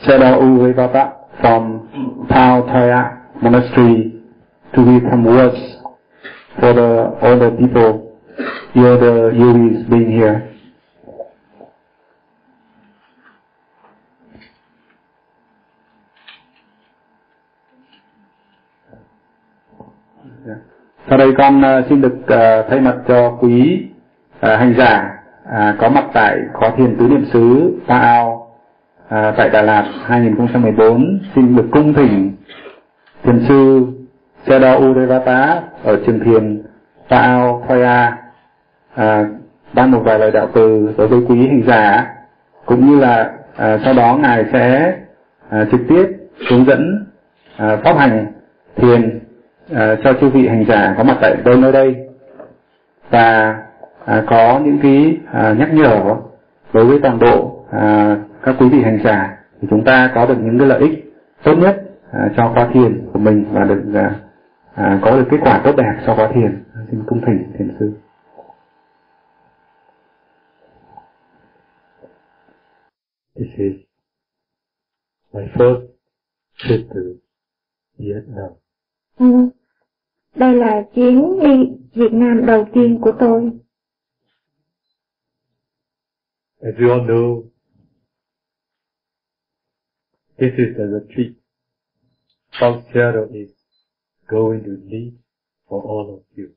Seda 0.05 0.39
Urevata 0.39 1.39
from 1.41 2.25
Tao 2.29 2.61
Thaya 2.63 3.27
Monastery 3.41 4.21
to 4.73 4.81
read 4.81 5.03
some 5.11 5.25
words 5.25 5.57
for 6.57 6.73
the 6.73 7.17
all 7.21 7.37
the 7.37 7.51
people, 7.59 8.10
all 8.75 8.97
the 8.97 9.31
yogis 9.35 9.89
being 9.89 10.11
here. 10.11 10.47
Sau 21.09 21.17
đây 21.17 21.33
con 21.37 21.61
ờ, 21.61 21.83
xin 21.89 22.01
được 22.01 22.27
ờ, 22.27 22.65
thay 22.69 22.79
mặt 22.79 22.95
cho 23.07 23.37
quý 23.41 23.85
ờ, 24.39 24.55
hành 24.55 24.73
giả 24.77 25.17
có 25.79 25.89
mặt 25.89 26.05
tại 26.13 26.37
khóa 26.53 26.69
thiền 26.77 26.97
tứ 26.99 27.07
niệm 27.07 27.25
xứ 27.33 27.73
Ta 27.87 27.97
Ao 27.99 28.47
tại 29.09 29.49
Đà 29.49 29.61
Lạt 29.61 29.91
2014 30.05 31.19
xin 31.35 31.55
được 31.55 31.67
cung 31.71 31.93
thỉnh 31.93 32.35
thiền 33.23 33.45
sư 33.47 33.87
Seda 34.47 34.75
Urevata 34.75 35.61
ở 35.83 35.99
trường 36.05 36.19
thiền 36.19 36.63
Ta 37.07 37.17
Ao 37.17 37.65
Thoya 37.67 38.20
à, 38.95 39.25
ban 39.73 39.91
một 39.91 40.01
vài 40.05 40.19
lời 40.19 40.31
đạo 40.31 40.47
từ 40.53 40.93
đối 40.97 41.07
với 41.07 41.19
quý 41.27 41.47
hành 41.47 41.63
giả 41.67 42.07
cũng 42.65 42.89
như 42.89 42.99
là 42.99 43.31
à, 43.57 43.77
sau 43.85 43.93
đó 43.93 44.17
ngài 44.21 44.45
sẽ 44.53 44.93
à, 45.49 45.65
trực 45.71 45.81
tiếp 45.89 46.05
hướng 46.49 46.65
dẫn 46.65 47.05
à, 47.57 47.75
pháp 47.83 47.97
hành 47.97 48.25
thiền 48.75 49.19
à, 49.73 49.95
cho 50.03 50.13
chư 50.13 50.29
vị 50.29 50.47
hành 50.47 50.65
giả 50.67 50.95
có 50.97 51.03
mặt 51.03 51.17
tại 51.21 51.35
đây 51.45 51.57
nơi 51.57 51.71
đây. 51.71 51.95
Và 53.09 53.55
à, 54.05 54.23
có 54.27 54.59
những 54.63 54.79
cái 54.81 55.17
à, 55.33 55.55
nhắc 55.59 55.73
nhở 55.73 56.15
đối 56.73 56.85
với 56.85 56.99
toàn 56.99 57.19
bộ 57.19 57.65
à, 57.71 58.17
các 58.43 58.55
quý 58.59 58.69
vị 58.69 58.83
hành 58.83 58.99
giả 59.03 59.37
thì 59.61 59.67
chúng 59.71 59.83
ta 59.83 60.11
có 60.15 60.25
được 60.25 60.37
những 60.41 60.59
cái 60.59 60.67
lợi 60.67 60.79
ích 60.79 61.13
tốt 61.43 61.55
nhất 61.55 61.81
à, 62.11 62.29
cho 62.37 62.51
khóa 62.53 62.67
thiền 62.73 63.09
của 63.13 63.19
mình 63.19 63.45
và 63.51 63.63
được 63.63 63.81
à, 63.95 64.11
à, 64.75 64.99
có 65.01 65.11
được 65.11 65.25
kết 65.31 65.37
quả 65.41 65.61
tốt 65.63 65.75
đẹp 65.77 65.93
cho 66.05 66.15
khóa 66.15 66.27
thiền. 66.33 66.63
Xin 66.91 67.03
cung 67.05 67.21
thỉnh 67.25 67.51
thiền 67.57 67.75
sư. 67.79 67.93
This 73.35 73.47
is 73.57 73.75
my 75.33 75.47
first 75.57 75.87
trip 76.57 76.89
to 76.89 76.99
Vietnam. 77.97 78.51
Ừ. 79.17 79.49
Đây 80.35 80.55
là 80.55 80.83
chuyến 80.95 81.39
đi 81.43 81.77
Việt 81.93 82.13
Nam 82.13 82.45
đầu 82.45 82.65
tiên 82.73 82.99
của 83.01 83.11
tôi. 83.19 83.51
As 86.61 86.73
you 86.79 86.89
all 86.89 87.01
know, 87.01 87.43
this 90.37 90.51
is 90.57 90.77
a 90.77 90.85
retreat 90.85 91.31
Paul 92.59 92.81
Seattle 92.93 93.27
is 93.33 93.49
going 94.27 94.63
to 94.63 94.71
lead 94.89 95.13
for 95.67 95.81
all 95.81 96.15
of 96.15 96.21
you. 96.37 96.47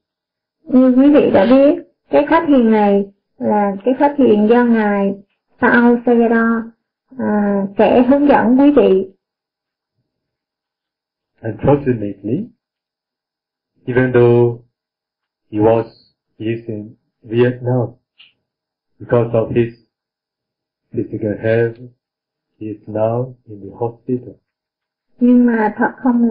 Như 0.63 0.95
quý 0.97 1.13
vị 1.15 1.31
đã 1.31 1.47
biết, 1.47 1.83
cái 2.11 2.27
khóa 2.29 2.45
thiền 2.49 2.71
này 2.71 3.05
là 3.39 3.77
cái 3.85 3.95
khóa 3.99 4.15
thiền 4.19 4.47
do 4.49 4.65
Ngài 4.65 5.15
Sao 5.61 5.97
Sayadaw 6.07 6.63
à, 7.19 7.67
sẽ 7.79 8.03
hướng 8.03 8.29
dẫn 8.29 8.57
quý 8.59 8.71
vị. 8.77 9.11
Unfortunately, 11.43 12.49
even 13.87 14.13
though 14.13 14.61
he 15.51 15.59
was 15.59 15.85
he 16.39 16.47
is 16.47 16.67
in 16.67 16.95
Vietnam, 17.23 17.89
because 18.99 19.31
of 19.33 19.51
his 19.51 19.75
physical 20.93 21.35
health, 21.43 21.77
he 22.61 22.67
is 22.67 22.89
now 22.89 23.35
in 23.49 23.61
the 23.61 23.77
hospital. 23.81 24.35
Nhưng 25.21 25.47
mà 25.47 25.75
thật 25.77 25.91
không 25.97 26.29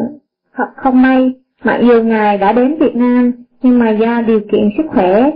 thật 0.53 0.73
không 0.75 1.01
may, 1.01 1.33
mặc 1.63 1.79
dù 1.87 2.03
Ngài 2.03 2.37
đã 2.37 2.53
đến 2.53 2.77
Việt 2.79 2.95
Nam, 2.95 3.31
nhưng 3.61 3.79
mà 3.79 3.89
do 3.91 4.21
điều 4.21 4.39
kiện 4.51 4.69
sức 4.77 4.83
khỏe, 4.89 5.31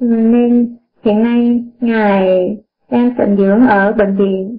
nên 0.00 0.76
hiện 1.04 1.22
nay 1.22 1.64
Ngài 1.80 2.56
đang 2.90 3.14
tịnh 3.18 3.36
dưỡng 3.36 3.66
ở 3.66 3.92
bệnh 3.92 4.16
viện. 4.16 4.58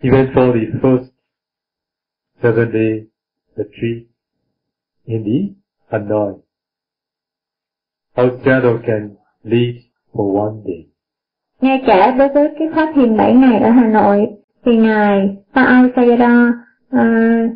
Even 0.00 0.26
for 0.34 0.52
the 0.52 0.78
first 0.82 1.04
seven 2.42 2.72
day 2.72 3.06
retreat 3.56 4.02
in 5.04 5.24
the 5.24 5.54
Hanoi, 5.88 6.32
shadow 8.16 8.78
can 8.86 9.10
lead 9.42 9.74
for 10.12 10.40
one 10.40 10.62
day. 10.64 10.86
Ngay 11.60 11.82
cả 11.86 12.10
đối 12.18 12.28
với 12.28 12.54
cái 12.58 12.68
khóa 12.74 12.92
thiền 12.94 13.16
7 13.16 13.34
ngày 13.34 13.60
ở 13.60 13.70
Hà 13.70 13.88
Nội, 13.88 14.26
thì 14.64 14.76
Ngài 14.76 15.36
Paul 15.54 15.86
Sayadaw 15.90 16.52
uh, 16.96 17.52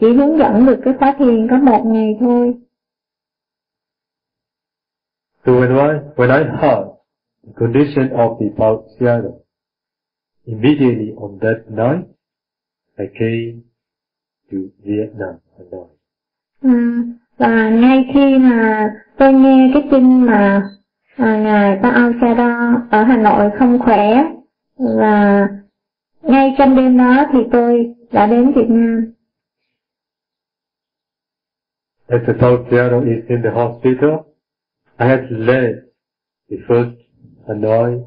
chỉ 0.00 0.12
hướng 0.12 0.38
dẫn 0.38 0.66
được 0.66 0.80
cái 0.84 0.94
khóa 0.98 1.14
thiền 1.18 1.48
có 1.50 1.58
một 1.58 1.84
ngày 1.86 2.16
thôi. 2.20 2.54
So 5.48 5.54
when 5.60 5.72
I, 5.72 5.94
when 6.16 6.30
I 6.30 6.44
heard 6.44 6.88
the 7.42 7.54
condition 7.54 8.12
of 8.12 8.38
the 8.38 8.50
Shadow, 8.98 9.40
immediately 10.44 11.14
on 11.16 11.38
that 11.40 11.70
night, 11.70 12.04
I 12.98 13.06
came 13.18 13.64
to 14.50 14.56
Vietnam, 14.84 15.40
Hanoi. 15.56 15.88
À, 16.62 17.02
và 17.38 17.68
ngay 17.68 18.10
khi 18.14 18.38
mà 18.38 18.90
tôi 19.18 19.32
nghe 19.32 19.70
cái 19.74 19.88
tin 19.90 20.26
mà 20.26 20.62
à, 21.16 21.36
ngài 21.36 21.78
Paul 21.82 22.12
Sayadaw 22.12 22.80
ở 22.90 23.02
Hà 23.02 23.16
Nội 23.16 23.50
không 23.58 23.78
khỏe 23.78 24.24
và 24.78 25.48
ngay 26.22 26.54
trong 26.58 26.76
đêm 26.76 26.98
đó 26.98 27.24
thì 27.32 27.38
tôi 27.52 27.94
đã 28.12 28.26
đến 28.26 28.52
Việt 28.52 28.68
Nam. 28.68 29.12
As 32.08 32.20
the 32.26 32.32
is 33.06 33.24
in 33.28 33.42
the 33.42 33.50
hospital, 33.50 34.28
I 35.00 35.06
had 35.06 35.30
led 35.30 35.74
the 36.50 36.56
first 36.68 36.96
Hanoi 37.48 38.04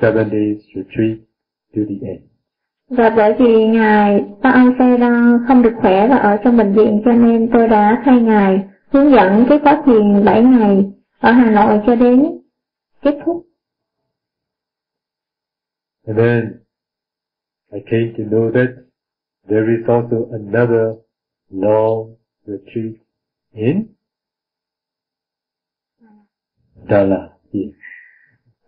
seven 0.00 0.30
days 0.30 0.62
retreat 0.74 1.18
to 1.74 1.80
the 1.88 2.06
end. 2.06 2.20
Và 2.88 3.10
bởi 3.16 3.34
vì 3.38 3.66
ngài 3.66 4.24
Paul 4.42 4.68
Sayadaw 4.78 5.38
không 5.48 5.62
được 5.62 5.72
khỏe 5.80 6.08
và 6.08 6.16
ở 6.16 6.36
trong 6.44 6.56
bệnh 6.56 6.72
viện 6.72 7.02
cho 7.04 7.12
nên 7.12 7.50
tôi 7.52 7.68
đã 7.68 8.02
thay 8.04 8.20
ngài 8.20 8.64
hướng 8.88 9.10
dẫn 9.10 9.46
cái 9.48 9.58
khóa 9.58 9.82
thiền 9.86 10.24
7 10.24 10.42
ngày 10.42 10.92
ở 11.18 11.32
Hà 11.32 11.50
Nội 11.50 11.80
cho 11.86 11.94
đến 11.94 12.38
kết 13.02 13.18
thúc. 13.24 13.46
And 16.06 16.18
then 16.18 16.62
I 17.72 17.80
came 17.90 18.12
to 18.18 18.24
know 18.24 18.52
that 18.52 18.68
there 19.48 19.66
is 19.78 19.86
also 19.88 20.16
another 20.32 20.86
long 21.50 22.16
retreat 22.46 22.94
in 23.52 23.86
Dala 26.90 27.28
here. 27.54 27.70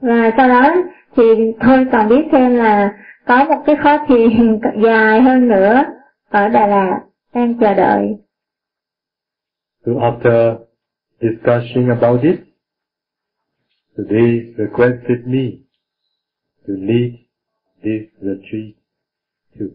Và 0.01 0.31
sau 0.37 0.49
đó 0.49 0.75
thì 1.17 1.23
tôi 1.61 1.87
còn 1.93 2.09
biết 2.09 2.23
thêm 2.33 2.57
là 2.57 2.95
có 3.27 3.45
một 3.45 3.63
cái 3.67 3.77
khóa 3.83 4.07
thiền 4.09 4.61
dài 4.85 5.23
hơn 5.23 5.49
nữa 5.49 5.85
ở 6.29 6.49
Đà 6.49 6.67
Lạt 6.67 7.01
đang 7.35 7.59
chờ 7.59 7.75
đợi. 7.75 8.17
So 9.87 9.93
after 9.93 10.57
discussing 11.21 11.89
about 11.89 12.23
it, 12.23 12.41
they 13.97 14.55
requested 14.59 15.27
me 15.27 15.51
to 16.69 16.75
lead 16.77 17.13
this 17.83 18.03
retreat 18.21 18.75
too. 19.59 19.67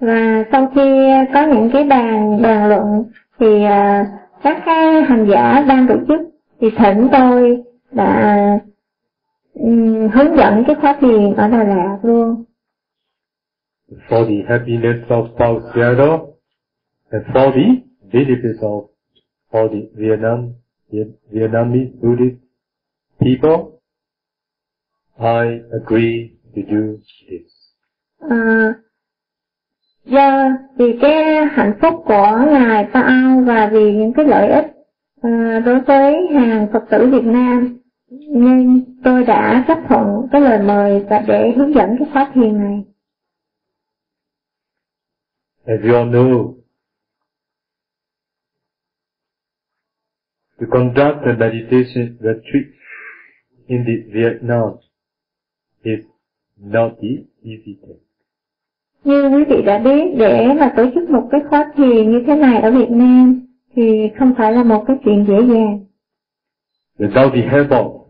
và 0.00 0.44
sau 0.52 0.72
khi 0.74 1.10
có 1.34 1.46
những 1.46 1.70
cái 1.72 1.84
bàn 1.84 2.42
bàn 2.42 2.68
luận 2.68 3.04
thì 3.38 3.46
uh, 3.46 4.06
các 4.42 4.62
hành 5.08 5.26
giả 5.30 5.64
ban 5.68 5.86
tổ 5.88 5.94
chức 6.08 6.29
thì 6.60 6.70
thỉnh 6.70 7.08
tôi 7.12 7.62
đã 7.92 8.58
um, 9.54 10.08
hướng 10.08 10.36
dẫn 10.36 10.64
cái 10.66 10.76
khóa 10.80 10.96
thiền 11.00 11.34
ở 11.34 11.48
Đà 11.48 11.64
Lạt 11.64 11.98
luôn. 12.02 12.44
For 14.08 14.24
the 14.26 14.48
happiness 14.48 15.08
of 15.08 15.28
South 15.38 15.62
Seattle. 15.74 16.18
And 17.12 17.24
for 17.34 17.52
the 17.52 17.66
benefit 18.12 18.60
of 18.60 18.86
all 19.52 19.68
the 19.68 19.80
Vietnam, 19.94 20.52
Vietnamese 21.30 21.90
Buddhist 22.02 22.36
people, 23.18 23.80
I 25.18 25.60
agree 25.72 26.30
to 26.54 26.62
do 26.70 26.96
this. 27.28 27.50
uh, 28.26 28.74
do 30.04 30.50
vì 30.76 30.98
cái 31.02 31.44
hạnh 31.46 31.78
phúc 31.82 31.94
của 32.04 32.46
ngài 32.50 32.84
Ao 32.92 33.40
và 33.46 33.70
vì 33.72 33.92
những 33.92 34.12
cái 34.12 34.24
lợi 34.24 34.48
ích 34.48 34.66
uh, 35.26 35.64
đối 35.64 35.80
với 35.80 36.28
hàng 36.32 36.66
Phật 36.72 36.84
tử 36.90 37.10
Việt 37.10 37.24
Nam 37.24 37.78
nên 38.10 38.84
tôi 39.04 39.24
đã 39.24 39.64
chấp 39.68 39.78
thuận 39.88 40.06
cái 40.32 40.40
lời 40.40 40.58
mời 40.62 41.04
và 41.10 41.18
để 41.18 41.52
hướng 41.56 41.74
dẫn 41.74 41.96
cái 41.98 42.08
khóa 42.12 42.30
thiền 42.34 42.58
này. 42.58 42.84
As 45.64 45.80
you 45.80 45.94
all 45.94 46.10
know, 46.10 46.54
to 50.60 50.66
conduct 50.70 51.26
a 51.26 51.32
meditation 51.32 52.16
retreat 52.20 52.64
in 53.66 53.84
the 53.84 53.92
Vietnam 54.12 54.76
is 55.82 56.00
not 56.56 56.92
the 57.02 57.08
easy 57.44 57.76
thing. 57.82 57.98
Như 59.04 59.28
quý 59.28 59.44
vị 59.44 59.62
đã 59.62 59.78
biết, 59.78 60.04
để 60.16 60.46
mà 60.60 60.72
tổ 60.76 60.84
chức 60.94 61.10
một 61.10 61.28
cái 61.30 61.40
khóa 61.50 61.72
thiền 61.76 62.10
như 62.10 62.22
thế 62.26 62.36
này 62.36 62.60
ở 62.60 62.70
Việt 62.70 62.90
Nam 62.90 63.49
thì 63.76 64.10
không 64.18 64.34
phải 64.38 64.52
là 64.52 64.64
một 64.64 64.84
cái 64.86 64.96
chuyện 65.04 65.24
dễ 65.28 65.54
dàng. 65.54 65.84
Without 66.98 67.30
the 67.30 67.48
help 67.48 67.70
of 67.70 68.00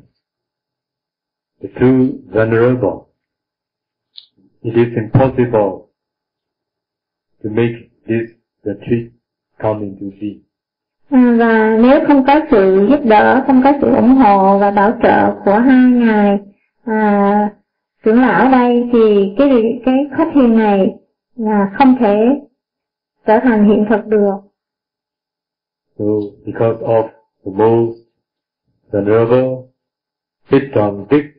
the 1.63 1.69
two 1.75 2.09
venerable, 2.33 3.07
it 4.63 4.75
is 4.75 4.89
impossible 4.97 5.71
to 7.45 7.51
make 7.51 7.75
this 8.07 8.31
retreat 8.65 9.13
come 9.59 9.81
into 9.81 10.17
being. 10.21 10.43
À, 11.11 11.37
và 11.39 11.77
nếu 11.83 12.07
không 12.07 12.25
có 12.27 12.41
sự 12.51 12.87
giúp 12.91 13.01
đỡ, 13.05 13.45
không 13.47 13.61
có 13.65 13.73
sự 13.81 13.95
ủng 13.95 14.15
hộ 14.15 14.59
và 14.59 14.71
bảo 14.71 14.93
trợ 15.03 15.35
của 15.45 15.59
hai 15.59 15.91
ngài 15.91 16.39
à, 16.85 17.51
trưởng 18.05 18.21
lão 18.21 18.51
đây 18.51 18.89
thì 18.93 19.35
cái 19.39 19.49
cái 19.85 19.95
khóa 20.17 20.31
thiền 20.35 20.57
này 20.57 20.95
là 21.37 21.71
không 21.79 21.97
thể 22.01 22.17
trở 23.27 23.39
thành 23.43 23.69
hiện 23.69 23.87
thực 23.91 24.07
được. 24.07 24.50
So, 25.99 26.37
because 26.45 26.81
of 26.85 27.11
the 27.45 27.51
most 27.51 28.01
venerable, 28.91 29.73
Vietnam 30.51 31.07
big 31.09 31.35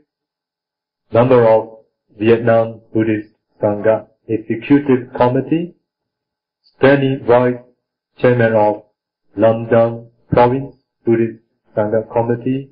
number 1.11 1.45
of 1.47 1.79
Vietnam 2.17 2.81
Buddhist 2.93 3.33
Sangha 3.61 4.07
Executive 4.27 5.13
Committee, 5.15 5.75
Stanley 6.63 7.19
Vice 7.27 7.59
Chairman 8.19 8.53
of 8.53 8.83
Lamdang 9.37 10.09
Province 10.31 10.75
Buddhist 11.05 11.43
Sangha 11.75 12.09
Committee, 12.11 12.69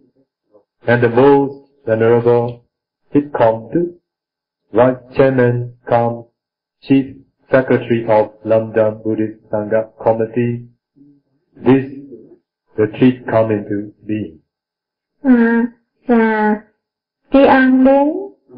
and 0.87 1.03
the 1.03 1.09
most 1.09 1.69
venerable 1.85 2.65
Hitcom 3.13 3.73
Tu, 3.73 3.99
Vice 4.71 4.95
Chairman 5.17 5.75
cum 5.87 6.25
Chief 6.83 7.17
Secretary 7.51 8.05
of 8.07 8.31
Lamdang 8.45 9.03
Buddhist 9.03 9.43
Sangha 9.51 9.89
Committee, 10.01 10.68
this 11.65 11.83
retreat 12.77 13.13
come 13.31 13.55
into 13.55 13.75
being. 14.07 14.37
À, 15.23 15.65
và 16.07 16.55
tri 17.33 17.45
ân 17.45 17.83
đến 17.83 18.07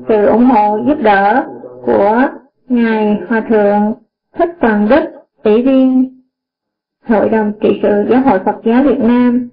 sự 0.07 0.25
ủng 0.25 0.45
hộ 0.45 0.83
giúp 0.87 0.97
đỡ 1.03 1.47
của 1.85 2.27
ngài 2.67 3.21
hòa 3.27 3.41
thượng 3.49 3.93
thích 4.33 4.49
toàn 4.61 4.87
đức 4.89 5.03
ủy 5.43 5.61
viên 5.61 6.17
hội 7.05 7.29
đồng 7.29 7.53
trị 7.61 7.79
sự 7.83 8.05
giáo 8.09 8.21
hội 8.21 8.39
Phật 8.45 8.55
giáo 8.65 8.83
Việt 8.83 8.99
Nam 8.99 9.49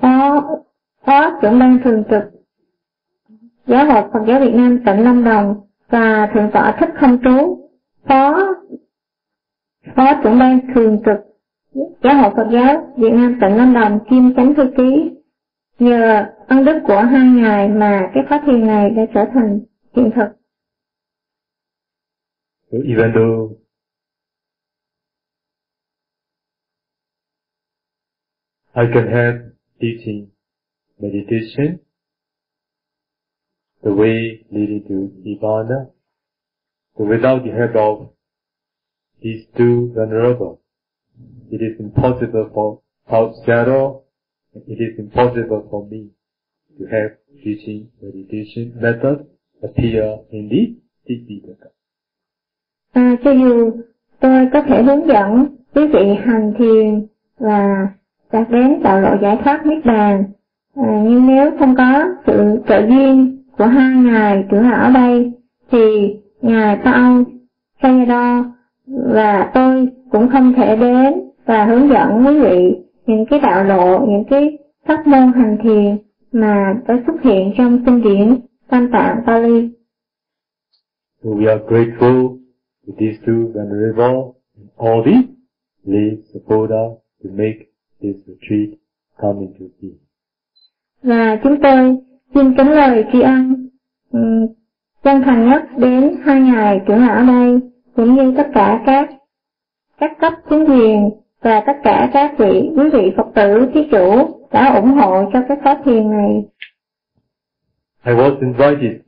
phó 0.00 0.42
phó 1.06 1.38
trưởng 1.42 1.58
ban 1.58 1.78
thường 1.84 2.02
trực 2.10 2.22
giáo 3.66 3.86
hội 3.86 4.02
Phật 4.12 4.20
giáo 4.26 4.40
Việt 4.40 4.54
Nam 4.54 4.78
tỉnh 4.86 5.04
Lâm 5.04 5.24
Đồng 5.24 5.60
và 5.88 6.30
thượng 6.34 6.50
tọa 6.52 6.76
thích 6.80 6.90
không 7.00 7.18
trú 7.24 7.68
phó 8.08 8.54
phó 9.96 10.20
trưởng 10.22 10.38
ban 10.38 10.60
thường 10.74 11.02
trực 11.06 11.31
giáo 11.74 12.22
hội 12.22 12.30
Phật 12.36 12.48
giáo 12.52 12.94
Việt 12.96 13.10
Nam 13.12 13.38
tỉnh 13.40 13.56
Lâm 13.56 13.74
Đồng 13.74 13.98
kiêm 14.10 14.34
chánh 14.36 14.54
thư 14.54 14.62
ký 14.76 15.10
nhờ 15.78 16.26
ân 16.48 16.64
đức 16.64 16.80
của 16.86 17.00
hai 17.00 17.28
ngài 17.28 17.68
mà 17.68 18.10
cái 18.14 18.24
khóa 18.28 18.42
thiền 18.46 18.66
này 18.66 18.90
đã 18.90 19.02
trở 19.14 19.24
thành 19.34 19.60
hiện 19.96 20.10
thực. 20.16 20.28
So 22.72 22.78
even 22.78 23.12
though 23.14 23.62
I 28.74 28.84
can 28.94 29.06
have 29.06 29.38
teaching 29.80 30.28
meditation, 30.98 31.76
the 33.82 33.90
way 33.90 34.44
leading 34.50 34.82
to 34.88 34.94
Nibbana, 35.24 35.86
but 36.96 37.08
without 37.08 37.44
the 37.44 37.52
help 37.52 37.74
of 37.74 38.06
these 39.20 39.44
two 39.54 39.92
venerable, 39.94 40.61
it 41.50 41.60
is 41.60 41.78
impossible 41.78 42.44
for 42.54 42.78
outsider, 43.12 43.82
it 44.66 44.78
is 44.78 44.98
impossible 44.98 45.62
for 45.70 45.86
me 45.90 46.00
to 46.78 46.84
have 46.92 47.10
teaching 47.44 47.86
meditation 48.02 48.72
method 48.80 49.16
appear 49.62 50.04
in 50.30 50.48
the 50.48 50.62
Tipitaka. 51.06 51.68
À, 52.92 53.16
cho 53.24 53.30
dù 53.30 53.70
tôi 54.20 54.48
có 54.52 54.62
thể 54.62 54.82
hướng 54.82 55.06
dẫn 55.06 55.46
quý 55.74 55.82
vị 55.86 56.14
hành 56.24 56.52
thiền 56.58 57.06
và 57.38 57.88
đạt 58.32 58.50
đến 58.50 58.82
đạo 58.82 59.00
lộ 59.00 59.16
giải 59.22 59.36
thoát 59.44 59.66
niết 59.66 59.84
bàn, 59.84 60.24
à, 60.74 61.02
nhưng 61.04 61.26
nếu 61.26 61.50
không 61.58 61.74
có 61.76 62.04
sự 62.26 62.62
trợ 62.68 62.86
duyên 62.88 63.42
của 63.58 63.66
hai 63.66 63.96
ngài 63.96 64.44
trưởng 64.50 64.70
lão 64.70 64.84
ở 64.84 64.90
đây, 64.90 65.32
thì 65.70 66.16
ngài 66.42 66.76
Paul 66.84 67.22
Sayadaw 67.82 68.44
và 68.86 69.50
tôi 69.54 69.88
cũng 70.12 70.28
không 70.28 70.52
thể 70.56 70.76
đến 70.76 71.14
và 71.44 71.64
hướng 71.64 71.88
dẫn 71.88 72.26
quý 72.26 72.40
vị 72.40 72.76
những 73.06 73.26
cái 73.26 73.40
đạo 73.40 73.64
lộ, 73.64 74.06
những 74.06 74.24
cái 74.30 74.58
pháp 74.86 75.06
môn 75.06 75.32
hành 75.32 75.58
thiền 75.62 75.98
mà 76.32 76.74
đã 76.88 77.02
xuất 77.06 77.22
hiện 77.22 77.52
trong 77.58 77.84
kinh 77.86 78.02
điển 78.02 78.40
Tam 78.68 78.90
Tạng 78.92 79.22
Pali. 79.26 79.70
So 81.24 81.30
we 81.30 81.48
are 81.48 81.64
grateful 81.68 82.38
to 82.86 82.92
these 82.98 83.16
two 83.26 83.52
venerable 83.54 84.32
and 84.56 84.68
all 84.76 85.02
the 85.04 85.22
lay 85.84 86.10
supporter 86.34 86.98
to 87.24 87.30
make 87.30 87.58
this 88.02 88.16
retreat 88.26 88.78
come 89.20 89.40
into 89.40 89.64
being. 89.82 89.98
Và 91.02 91.36
chúng 91.42 91.56
tôi 91.62 91.96
xin 92.34 92.56
kính 92.56 92.70
lời 92.70 93.04
tri 93.12 93.20
ân 93.20 93.68
um, 94.12 94.46
chân 95.04 95.22
thành 95.22 95.48
nhất 95.48 95.62
đến 95.78 96.16
hai 96.22 96.40
ngài 96.40 96.80
trưởng 96.86 97.06
lão 97.06 97.16
ở 97.16 97.26
đây 97.26 97.60
cũng 97.96 98.14
như 98.14 98.34
tất 98.36 98.46
cả 98.54 98.82
các 98.86 99.10
các 100.02 100.16
cấp 100.20 100.32
chính 100.50 100.64
quyền 100.64 101.10
và 101.40 101.62
tất 101.66 101.72
cả 101.84 102.10
các 102.12 102.34
vị, 102.38 102.70
quý 102.76 102.90
vị 102.92 103.12
Phật 103.16 103.26
tử, 103.34 103.66
thí 103.74 103.80
chủ 103.90 104.38
đã 104.52 104.74
ủng 104.74 104.90
hộ 104.90 105.30
cho 105.32 105.38
cái 105.48 105.56
khóa 105.62 105.82
thiền 105.84 106.10
này. 106.10 106.44
I 108.04 108.12
was 108.12 108.40
invited 108.40 109.00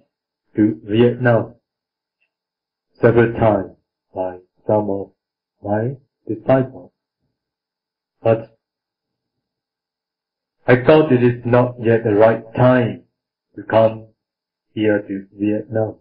to 0.57 0.63
Vietnam 0.83 1.43
several 3.03 3.33
times 3.33 3.71
by 4.15 4.39
some 4.69 4.87
of 4.87 5.09
my 5.63 5.95
disciples. 6.27 6.91
But 8.23 8.39
I 10.65 10.75
thought 10.87 11.11
it 11.11 11.21
is 11.21 11.45
not 11.45 11.75
yet 11.79 12.01
the 12.05 12.15
right 12.15 12.43
time 12.55 13.03
to 13.57 13.63
come 13.69 14.01
here 14.77 14.99
to 15.09 15.15
Vietnam. 15.33 15.95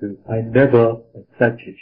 So 0.00 0.06
I 0.28 0.36
never 0.54 0.94
accepted. 1.14 1.74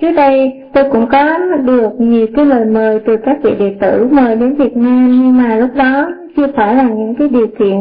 Trước 0.00 0.12
đây 0.12 0.62
tôi 0.74 0.84
cũng 0.92 1.06
có 1.12 1.38
được 1.64 1.90
nhiều 1.98 2.26
cái 2.36 2.44
lời 2.44 2.64
mời 2.64 3.00
từ 3.06 3.16
các 3.24 3.38
vị 3.42 3.50
đệ 3.58 3.76
tử 3.80 4.08
mời 4.10 4.36
đến 4.36 4.54
Việt 4.54 4.76
Nam 4.76 5.20
nhưng 5.22 5.36
mà 5.36 5.56
lúc 5.56 5.70
đó 5.74 6.10
chưa 6.36 6.46
phải 6.56 6.74
là 6.74 6.88
những 6.88 7.14
cái 7.18 7.28
điều 7.28 7.46
kiện 7.58 7.78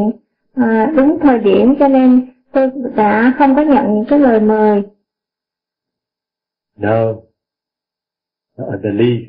à, 0.53 0.93
đúng 0.97 1.19
thời 1.19 1.39
điểm 1.39 1.75
cho 1.79 1.87
nên 1.87 2.27
tôi 2.51 2.69
đã 2.95 3.33
không 3.37 3.55
có 3.55 3.61
nhận 3.61 3.93
những 3.93 4.05
cái 4.09 4.19
lời 4.19 4.39
mời. 4.39 4.83
Now, 6.77 7.21
I 8.57 8.77
believe 8.83 9.25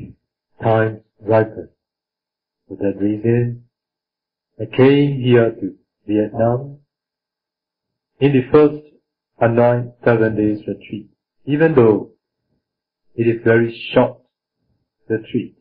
time 0.59 1.01
ripened. 1.19 1.69
For 2.69 2.77
that 2.77 3.01
reason, 3.01 3.63
I 4.59 4.67
came 4.67 5.21
here 5.21 5.51
to 5.51 5.69
Vietnam, 6.07 6.79
in 8.19 8.33
the 8.33 8.43
first 8.53 8.81
Hanoi 9.39 9.83
seven 10.05 10.37
days 10.37 10.59
retreat, 10.67 11.07
even 11.45 11.75
though 11.75 12.12
it 13.15 13.27
is 13.27 13.43
very 13.45 13.71
short 13.93 14.19
the 15.09 15.17
retreat, 15.17 15.57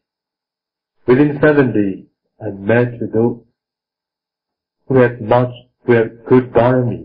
within 1.07 1.39
seven 1.41 1.73
days 1.73 2.05
I 2.41 2.49
met 2.51 2.99
with 2.99 3.13
those 3.13 3.41
who 4.87 4.95
had 4.95 5.21
much, 5.21 5.53
who 5.85 5.93
had 5.93 6.25
good 6.25 6.53
dharma, 6.53 7.03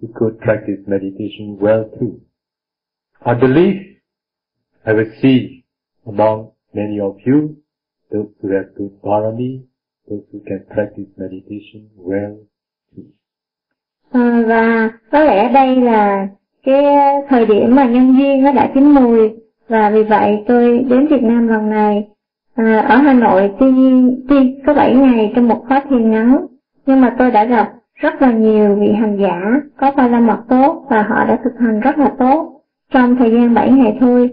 who 0.00 0.08
could 0.14 0.38
practice 0.40 0.80
meditation 0.86 1.58
well 1.60 1.90
too. 1.98 2.20
I 3.24 3.34
believe 3.34 3.96
I 4.84 4.92
will 4.92 5.12
see 5.20 5.64
among 6.06 6.52
many 6.74 7.00
of 7.00 7.16
you 7.24 7.56
those 8.12 8.28
who 8.40 8.54
have 8.54 8.74
good 8.76 9.02
dharma, 9.02 9.62
those 10.08 10.24
who 10.30 10.40
can 10.46 10.64
practice 10.70 11.08
meditation 11.16 11.90
well 11.96 12.38
too. 12.94 13.06
Và 14.46 14.90
có 15.12 15.24
lẽ 15.24 15.52
đây 15.52 15.76
là 15.76 16.28
cái 16.62 16.84
thời 17.28 17.46
điểm 17.46 17.74
mà 17.74 17.86
nhân 17.86 18.16
duyên 18.18 18.42
nó 18.42 18.52
đã 18.52 18.70
chín 18.74 18.84
mùi 18.84 19.45
và 19.68 19.90
vì 19.90 20.02
vậy 20.02 20.44
tôi 20.48 20.78
đến 20.78 21.06
Việt 21.06 21.22
Nam 21.22 21.48
lần 21.48 21.70
này. 21.70 22.08
À, 22.54 22.86
ở 22.88 22.96
Hà 22.96 23.12
Nội 23.12 23.54
tuy 23.60 23.72
nhiên 23.72 24.24
tuy 24.28 24.54
có 24.66 24.74
7 24.74 24.94
ngày 24.94 25.32
trong 25.36 25.48
một 25.48 25.64
khóa 25.68 25.82
thiền 25.90 26.10
ngắn 26.10 26.46
nhưng 26.86 27.00
mà 27.00 27.14
tôi 27.18 27.30
đã 27.30 27.44
gặp 27.44 27.72
rất 27.94 28.22
là 28.22 28.32
nhiều 28.32 28.74
vị 28.74 28.92
hành 28.92 29.18
giả 29.20 29.40
có 29.76 29.92
ba 29.96 30.08
la 30.08 30.20
mật 30.20 30.42
tốt 30.48 30.86
và 30.90 31.02
họ 31.02 31.24
đã 31.24 31.38
thực 31.44 31.58
hành 31.58 31.80
rất 31.80 31.98
là 31.98 32.12
tốt 32.18 32.62
trong 32.90 33.16
thời 33.16 33.30
gian 33.30 33.54
7 33.54 33.72
ngày 33.72 33.96
thôi. 34.00 34.30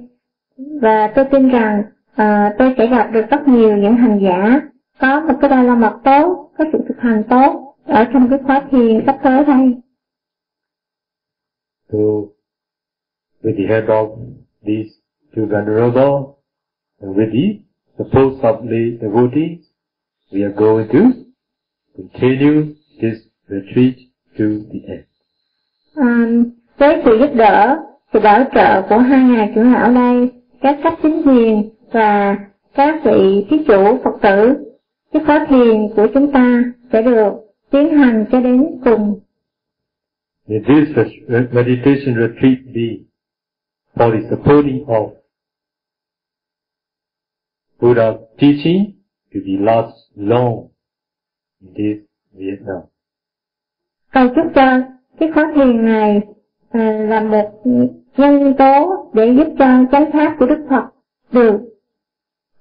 Và 0.82 1.12
tôi 1.16 1.26
tin 1.26 1.50
rằng 1.50 1.84
à, 2.16 2.56
tôi 2.58 2.76
sẽ 2.78 2.88
gặp 2.88 3.10
được 3.12 3.26
rất 3.30 3.48
nhiều 3.48 3.78
những 3.78 3.96
hành 3.96 4.20
giả 4.24 4.62
có 5.00 5.20
một 5.20 5.34
cái 5.42 5.50
ba 5.50 5.64
la 5.64 5.76
mật 5.76 6.00
tốt 6.04 6.50
có 6.58 6.66
sự 6.74 6.80
thực 6.88 7.00
hành 7.00 7.24
tốt 7.30 7.76
ở 7.86 8.06
trong 8.14 8.30
cái 8.30 8.40
khóa 8.46 8.62
thiền 8.72 9.04
sắp 9.06 9.18
tới 9.24 9.46
đây. 9.46 9.76
So, 11.92 11.98
with 13.44 13.58
the 13.58 13.74
help 13.74 13.88
of 13.88 14.16
these 14.66 15.03
two 15.36 15.46
venerable 15.46 16.34
the 17.98 18.04
of 18.44 18.64
the 18.64 18.98
devotees, 19.02 19.60
we 20.32 20.44
are 20.44 20.52
going 20.52 20.88
to 20.90 21.26
continue 21.96 22.76
this 23.02 23.20
retreat 23.48 23.96
to 24.38 24.66
the 24.72 24.82
end. 24.88 25.06
À, 25.96 26.28
với 26.78 27.02
sự 27.06 27.18
giúp 27.20 27.36
đỡ, 27.36 27.78
sự 28.14 28.20
bảo 28.20 28.44
trợ 28.56 28.82
của 28.90 28.98
hai 28.98 29.24
ngài 29.24 29.52
trưởng 29.56 29.74
lão 29.74 29.94
đây, 29.94 30.30
các 30.62 30.80
cấp 30.84 30.94
chính 31.04 31.22
quyền 31.26 31.70
và 31.92 32.38
các 32.74 33.02
vị 33.04 33.46
thí 33.50 33.58
chủ 33.68 33.98
Phật 34.04 34.16
tử, 34.22 34.54
cái 35.14 35.24
khóa 35.26 35.46
thiền 35.50 35.90
của 35.96 36.08
chúng 36.14 36.32
ta 36.32 36.64
sẽ 36.94 37.02
được 37.02 37.34
tiến 37.72 37.98
hành 37.98 38.26
cho 38.32 38.40
đến 38.40 38.66
cùng. 38.86 39.20
May 40.48 40.60
this 40.60 40.96
meditation 41.52 42.16
retreat 42.16 42.58
be 42.76 42.98
for 43.96 44.12
the 44.12 44.30
supporting 44.30 44.86
of 44.86 45.23
Buddha's 47.84 48.16
teaching 48.40 48.94
to 49.34 49.40
be 49.46 49.58
last 49.60 49.94
long 50.16 50.70
in 51.62 51.74
this 51.74 51.98
Vietnam. 52.34 52.82
Cầu 54.12 54.28
chúc 54.36 54.46
cho 54.56 54.82
cái 55.20 55.32
khóa 55.34 55.52
thiền 55.56 55.86
này 55.86 56.22
à, 56.70 57.06
là 57.10 57.24
một 57.24 57.62
nhân 58.18 58.54
tố 58.58 59.10
để 59.14 59.34
giúp 59.38 59.48
cho 59.60 59.66
chánh 59.92 60.12
pháp 60.14 60.36
của 60.40 60.46
Đức 60.46 60.66
Phật 60.70 60.84
được 61.32 61.60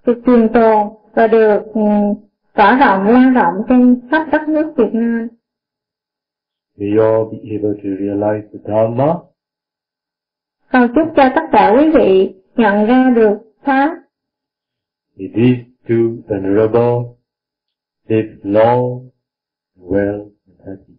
được 0.07 0.23
truyền 0.27 0.49
tồn 0.49 0.87
và 1.14 1.27
được 1.27 1.61
um, 1.75 2.14
tỏa 2.55 2.79
rộng 2.79 3.14
lan 3.14 3.35
rộng 3.35 3.55
trên 3.68 4.01
khắp 4.11 4.29
đất 4.33 4.49
nước 4.49 4.75
Việt 4.77 4.91
Nam. 4.93 5.29
May 6.79 6.91
all 6.99 7.25
be 7.33 7.39
able 7.51 7.75
to 7.83 7.89
realize 8.01 8.43
the 8.53 8.59
Dharma 8.64 9.14
Cầu 10.73 10.89
chúc 10.95 11.09
cho 11.16 11.23
tất 11.35 11.43
cả 11.53 11.75
quý 11.79 11.91
vị 11.95 12.35
nhận 12.57 12.87
ra 12.87 13.12
được 13.16 13.39
pháp 13.64 14.03
These 15.16 15.66
two 15.88 16.22
venerable 16.28 17.18
live 18.08 18.38
long, 18.42 19.10
well, 19.76 20.30
and 20.46 20.58
happy. 20.66 20.94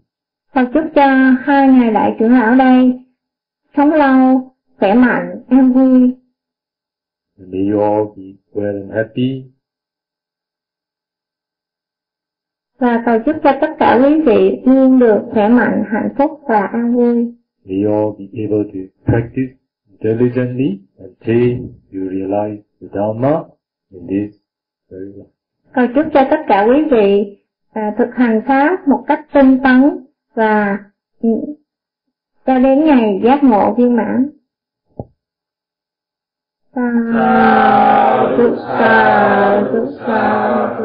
Cầu 0.53 0.65
chúc 0.73 0.83
cho 0.95 1.07
hai 1.39 1.67
ngài 1.67 1.91
đại 1.91 2.15
trưởng 2.19 2.31
lão 2.31 2.55
đây 2.55 2.99
sống 3.77 3.93
lâu, 3.93 4.55
khỏe 4.79 4.93
mạnh, 4.93 5.43
an 5.47 5.73
vui. 5.73 6.15
And 7.39 7.53
may 7.53 7.67
you 7.71 7.79
all 7.79 8.05
be 8.15 8.23
well 8.53 8.81
and 8.81 8.91
happy. 8.93 9.43
Và 12.79 13.03
cầu 13.05 13.19
chúc 13.25 13.35
cho 13.43 13.51
tất 13.61 13.69
cả 13.79 13.99
quý 14.03 14.21
vị 14.25 14.61
luôn 14.65 14.99
được 14.99 15.21
khỏe 15.31 15.49
mạnh, 15.49 15.83
hạnh 15.87 16.09
phúc 16.17 16.31
và 16.49 16.61
an 16.61 16.95
vui. 16.95 17.33
May 17.65 17.83
you 17.83 17.91
all 17.91 18.19
be 18.19 18.43
able 18.43 18.63
to 18.73 18.79
practice 19.05 19.53
diligently 20.03 20.79
until 20.97 21.57
you 21.93 22.09
realize 22.09 22.61
the 22.81 22.87
Dharma 22.93 23.43
in 23.93 24.07
this 24.07 24.35
very 24.89 25.13
life. 25.13 25.29
Cầu 25.73 25.85
chúc 25.95 26.05
cho 26.13 26.27
tất 26.31 26.39
cả 26.47 26.65
quý 26.69 26.83
vị 26.91 27.37
à, 27.73 27.95
thực 27.97 28.09
hành 28.15 28.41
pháp 28.47 28.87
một 28.87 29.03
cách 29.07 29.25
tinh 29.33 29.59
tấn 29.63 30.05
và 30.33 30.77
ừ, 31.21 31.29
cho 32.45 32.59
đến 32.59 32.85
ngày 32.85 33.21
giác 33.23 33.43
ngộ 33.43 33.73
viên 33.77 33.95
mãn. 33.95 34.29
Sa, 36.75 36.81
sa, 38.67 39.63
sa, 39.77 39.85
sa, 40.07 40.79